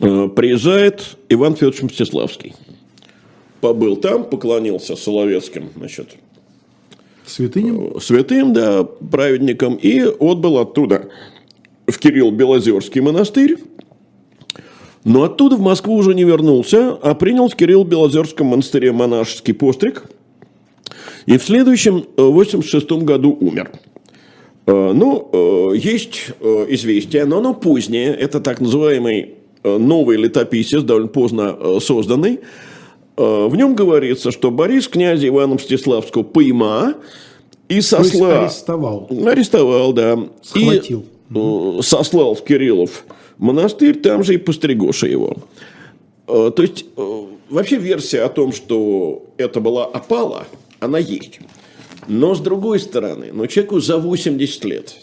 [0.00, 2.54] э, приезжает Иван Федорович Мстиславский.
[3.60, 6.16] Побыл там, поклонился Соловецким, значит,
[7.26, 7.96] Святыням?
[7.96, 11.08] Э, святым, да, праведникам, и отбыл оттуда
[11.86, 13.56] в Кирилл Белозерский монастырь,
[15.04, 20.04] но оттуда в Москву уже не вернулся, а принял в Кирилл Белозерском монастыре монашеский постриг–
[21.26, 23.70] и в следующем, э, в 86 году умер.
[24.66, 26.30] Э, ну, есть
[26.68, 28.12] известие, но оно позднее.
[28.12, 32.40] Это так называемый новый летописец, довольно поздно созданный.
[33.16, 36.94] В нем говорится, что Борис князя Ивана Мстиславского пойма
[37.68, 38.42] и сослал...
[38.42, 39.08] арестовал.
[39.26, 40.18] Арестовал, да.
[40.40, 41.04] Схватил.
[41.30, 43.04] И сослал в Кириллов
[43.38, 45.36] монастырь, там же и постригоша его.
[46.26, 46.86] То есть,
[47.50, 50.46] вообще версия о том, что это была опала–
[50.82, 51.38] она есть.
[52.08, 54.96] Но с другой стороны, но человеку за 80 лет,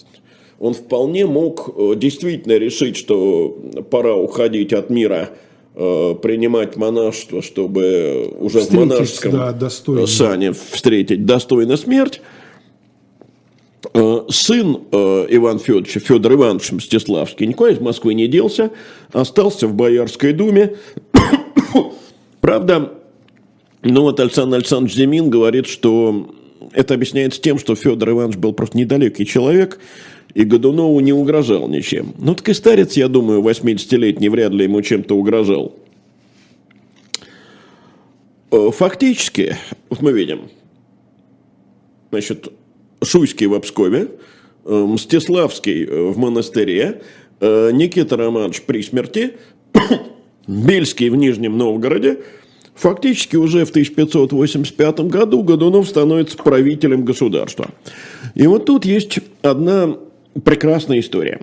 [0.59, 3.57] он вполне мог э, действительно решить, что
[3.89, 5.35] пора уходить от мира, э,
[5.79, 10.07] принимать монашество, чтобы уже Встретить, в монашеском да, достойно.
[10.07, 12.21] сане встретить достойно смерть.
[13.93, 18.71] Э, сын Иван Федоровича, Федор Иванович Мстиславский, никуда из Москвы не делся,
[19.13, 20.75] остался в Боярской думе.
[22.41, 22.93] Правда,
[23.81, 26.29] ну вот Александр Александрович Зимин говорит, что
[26.73, 29.79] это объясняется тем, что Федор Иванович был просто недалекий человек,
[30.33, 32.13] и Годунову не угрожал ничем.
[32.17, 35.75] Ну так и старец, я думаю, 80-летний вряд ли ему чем-то угрожал.
[38.51, 39.57] Э, фактически,
[39.89, 40.49] вот мы видим,
[42.11, 42.51] значит,
[43.03, 44.09] Шуйский в Обскове,
[44.65, 47.01] э, Мстиславский э, в монастыре,
[47.41, 49.37] Никита Романович при смерти,
[50.47, 52.19] Бельский в Нижнем Новгороде–
[52.79, 57.71] Фактически уже в 1585 году Годунов становится правителем государства.
[58.35, 59.97] И вот тут есть одна
[60.43, 61.41] прекрасная история.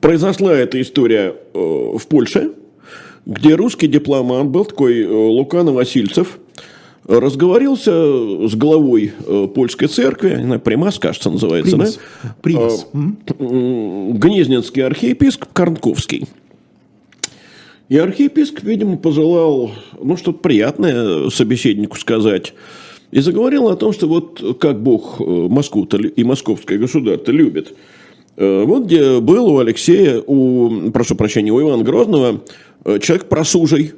[0.00, 2.52] Произошла эта история э, в Польше,
[3.26, 6.38] где русский дипломат был такой э, Лукан Васильцев,
[7.06, 7.90] разговорился
[8.48, 11.98] с главой э, польской церкви, не знаю, Примас, кажется, называется, Примас.
[12.22, 12.34] да?
[12.42, 12.86] Примас.
[12.92, 16.26] Гнезненский архиепископ Карнковский–
[17.90, 22.54] и архиепископ, видимо, пожелал, ну, что-то приятное собеседнику сказать.
[23.10, 27.74] И заговорил о том, что вот как Бог э, Москву-то и московское государство любит.
[28.36, 32.42] Э, вот где был у Алексея, у, прошу прощения, у Ивана Грозного
[32.84, 33.92] э, человек просужий,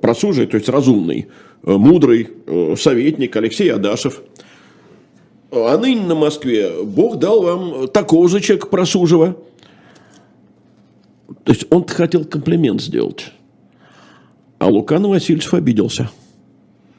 [0.00, 1.28] просужий, то есть разумный,
[1.62, 2.28] мудрый
[2.76, 4.20] советник Алексей Адашев.
[5.50, 9.36] А ныне на Москве Бог дал вам такого же человека просужего.
[11.44, 13.32] То есть он хотел комплимент сделать.
[14.58, 16.10] А Лукан Васильевич обиделся.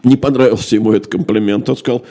[0.05, 1.67] Не понравился ему этот комплимент.
[1.67, 2.05] Он сказал,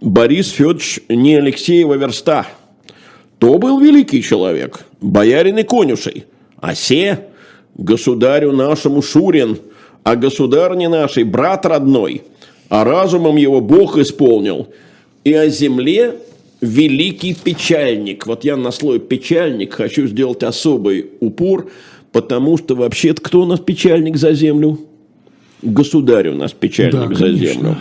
[0.00, 2.48] Борис Федорович не Алексеева верста.
[3.38, 6.24] То был великий человек, боярин и конюшей.
[6.60, 7.28] А се
[7.76, 9.58] государю нашему Шурин,
[10.02, 12.22] а государне нашей брат родной,
[12.68, 14.68] а разумом его Бог исполнил.
[15.22, 16.16] И о земле
[16.60, 18.26] великий печальник.
[18.26, 21.70] Вот я на слой печальник хочу сделать особый упор,
[22.10, 24.80] потому что вообще-то кто у нас печальник за землю?
[25.64, 27.76] Государь у нас печальник да, за землю.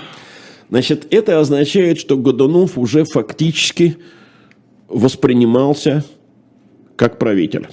[0.69, 3.97] Значит, это означает, что Годунов уже фактически
[4.88, 6.03] воспринимался
[6.95, 7.67] как правитель.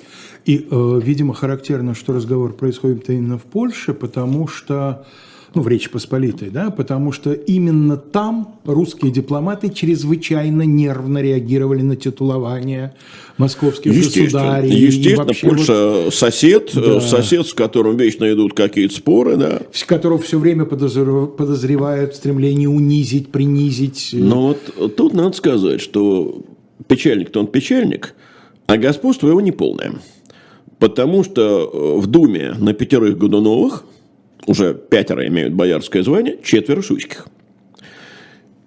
[0.44, 5.06] И, э, видимо, характерно, что разговор происходит именно в Польше, потому что
[5.54, 11.96] ну, в Речи Посполитой, да, потому что именно там русские дипломаты чрезвычайно нервно реагировали на
[11.96, 12.94] титулование
[13.36, 14.70] московских естественно, государей.
[14.70, 17.00] Естественно, Польша вот, сосед, э, да.
[17.00, 19.62] сосед, с которым вечно идут какие-то споры, да.
[19.72, 24.10] С которого все время подозревают в стремлении унизить, принизить.
[24.12, 26.44] Но вот тут надо сказать, что
[26.86, 28.14] печальник-то он печальник,
[28.66, 29.94] а господство его неполное.
[30.78, 33.84] Потому что э, в Думе на пятерых Годуновых–
[34.46, 37.26] уже пятеро имеют боярское звание, четверо шуйских.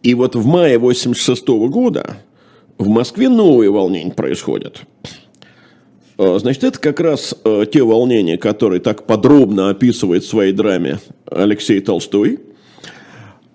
[0.03, 2.17] И вот в мае 86 года
[2.77, 4.81] в Москве новые волнения происходят.
[6.17, 10.99] А, значит, это как раз а, те волнения, которые так подробно описывает в своей драме
[11.25, 12.39] Алексей Толстой.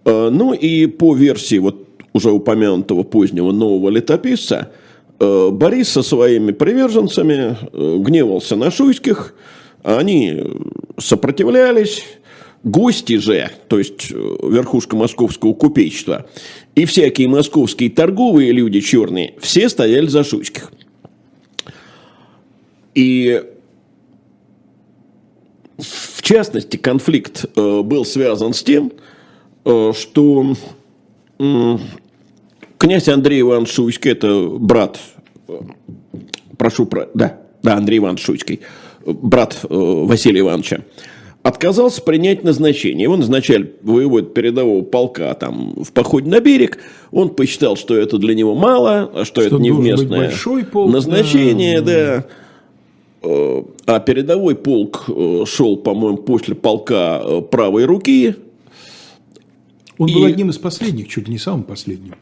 [0.05, 4.73] А, ну и по версии вот уже упомянутого позднего нового летописца,
[5.21, 9.35] Борис со своими приверженцами гневался на шуйских,
[9.83, 10.43] они
[10.99, 12.05] сопротивлялись,
[12.63, 16.27] гости же, то есть э, верхушка московского купечества,
[16.75, 20.73] и всякие московские торговые люди черные, все стояли за Шуйских.
[22.95, 23.43] И
[25.79, 28.93] в частности, конфликт э, был связан с тем,
[29.65, 30.57] э, что
[32.79, 34.99] князь Андрей Иванович Шуйский, это брат,
[36.57, 38.61] прошу, про, да, да, Андрей Иванович Шуйский,
[39.05, 40.81] брат Василия Ивановича,
[41.43, 43.05] отказался принять назначение.
[43.05, 46.79] Его назначали воевод передового полка там, в походе на берег.
[47.11, 50.33] Он посчитал, что это для него мало, а что, что это невместное
[50.71, 51.81] полк, назначение.
[51.81, 52.17] Да.
[52.17, 52.27] да.
[53.23, 58.37] Э, а передовой полк э, шел, по-моему, после полка э, правой руки.
[59.97, 60.15] Он и...
[60.15, 62.15] был одним из последних, чуть ли не самым последним.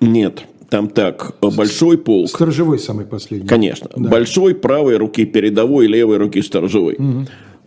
[0.00, 2.28] Нет, там так, большой полк.
[2.28, 3.48] Сторожевой самый последний.
[3.48, 3.90] Конечно.
[3.94, 4.08] Да.
[4.08, 6.94] Большой правой руки передовой, левой руки сторожевой.
[6.94, 7.26] Угу.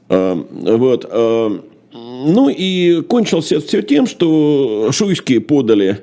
[0.10, 1.06] А, вот.
[1.12, 6.00] А, ну и кончился все тем, что шуйские подали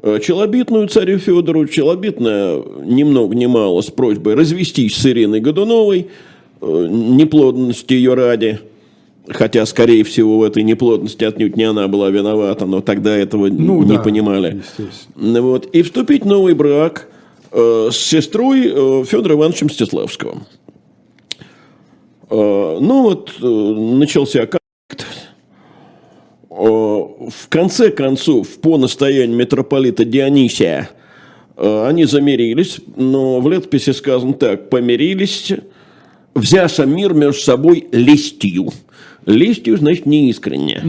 [0.00, 6.08] а, Челобитную царю Федору, Челобитная ни много ни мало с просьбой развестись с Ириной Годуновой,
[6.60, 8.60] неплодности ее ради,
[9.28, 13.82] хотя, скорее всего, в этой неплодности отнюдь не она была виновата, но тогда этого ну,
[13.82, 14.62] не да, понимали.
[15.16, 17.08] Вот, и вступить в новый брак
[17.52, 20.42] с сестрой Федора Ивановича Мстиславского.
[22.30, 25.06] Э, ну вот э, начался конфликт.
[26.50, 30.90] Э, в конце концов, по настоянию митрополита Дионисия,
[31.56, 35.52] они замирились, но в летописи сказано так, помирились,
[36.34, 38.72] взяша мир между собой листью.
[39.26, 40.82] Листью, значит, неискренне.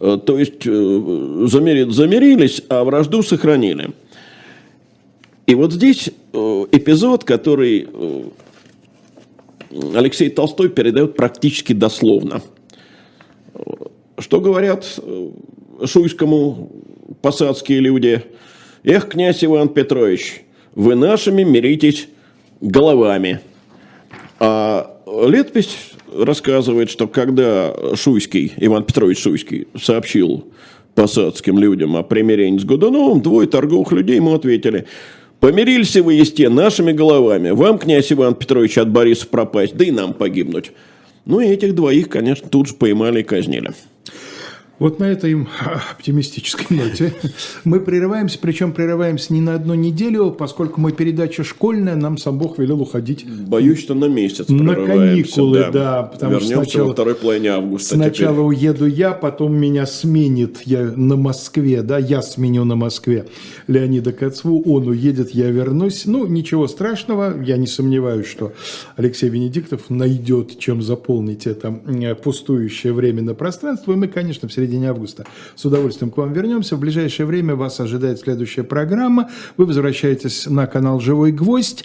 [0.00, 0.18] Угу.
[0.18, 3.90] То есть, замерились, замирились, а вражду сохранили.
[5.46, 7.88] И вот здесь эпизод, который
[9.94, 12.42] Алексей Толстой передает практически дословно.
[14.18, 15.30] Что говорят э,
[15.84, 16.72] шуйскому
[17.22, 18.22] посадские люди?
[18.82, 20.42] Эх, князь Иван Петрович,
[20.74, 22.08] вы нашими миритесь
[22.60, 23.40] головами.
[24.40, 25.92] А летопись
[26.24, 30.44] рассказывает, что когда Шуйский, Иван Петрович Шуйский, сообщил
[30.94, 34.86] посадским людям о примирении с Годуновым, двое торговых людей ему ответили–
[35.40, 37.50] Помирились вы, есте, нашими головами.
[37.50, 40.72] Вам, князь Иван Петрович, от Бориса пропасть, да и нам погибнуть.
[41.26, 43.70] Ну и этих двоих, конечно, тут же поймали и казнили.
[44.78, 45.34] Вот на этой
[45.92, 47.12] оптимистической ноте
[47.64, 52.58] мы прерываемся, причем прерываемся не на одну неделю, поскольку мы передача школьная, нам сам Бог
[52.58, 53.26] велел уходить.
[53.28, 55.70] Боюсь, что на месяц На каникулы, да.
[55.70, 57.94] да потому Вернемся что сначала, во второй половине августа.
[57.96, 58.68] Сначала теперь.
[58.68, 63.26] уеду я, потом меня сменит я на Москве, да, я сменю на Москве
[63.66, 66.06] Леонида Кацву, он уедет, я вернусь.
[66.06, 68.52] Ну, ничего страшного, я не сомневаюсь, что
[68.96, 71.72] Алексей Венедиктов найдет, чем заполнить это
[72.22, 76.76] пустующее время на пространство, и мы, конечно, в середине августа с удовольствием к вам вернемся.
[76.76, 79.30] В ближайшее время вас ожидает следующая программа.
[79.56, 81.84] Вы возвращаетесь на канал «Живой гвоздь».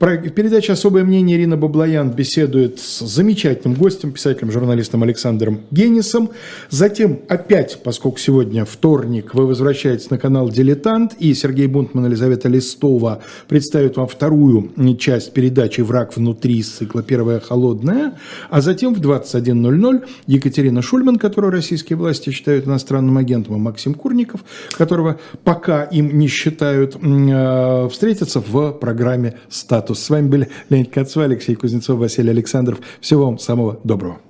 [0.00, 6.30] В передаче «Особое мнение» Ирина Баблоян беседует с замечательным гостем, писателем, журналистом Александром Генисом.
[6.68, 12.48] Затем опять, поскольку сегодня вторник, вы возвращаетесь на канал «Дилетант», и Сергей Бунтман и Елизавета
[12.48, 18.18] Листова представят вам вторую часть передачи «Враг внутри» из цикла «Первая холодная».
[18.50, 24.40] А затем в 21.00 Екатерина Шульман, которую российские власти считают иностранным агентом, и Максим Курников,
[24.72, 29.83] которого пока им не считают, э, встретятся в программе «Статус».
[29.92, 32.78] С вами были Леонид Кацва, Алексей Кузнецов, Василий Александров.
[33.00, 34.20] Всего вам самого доброго.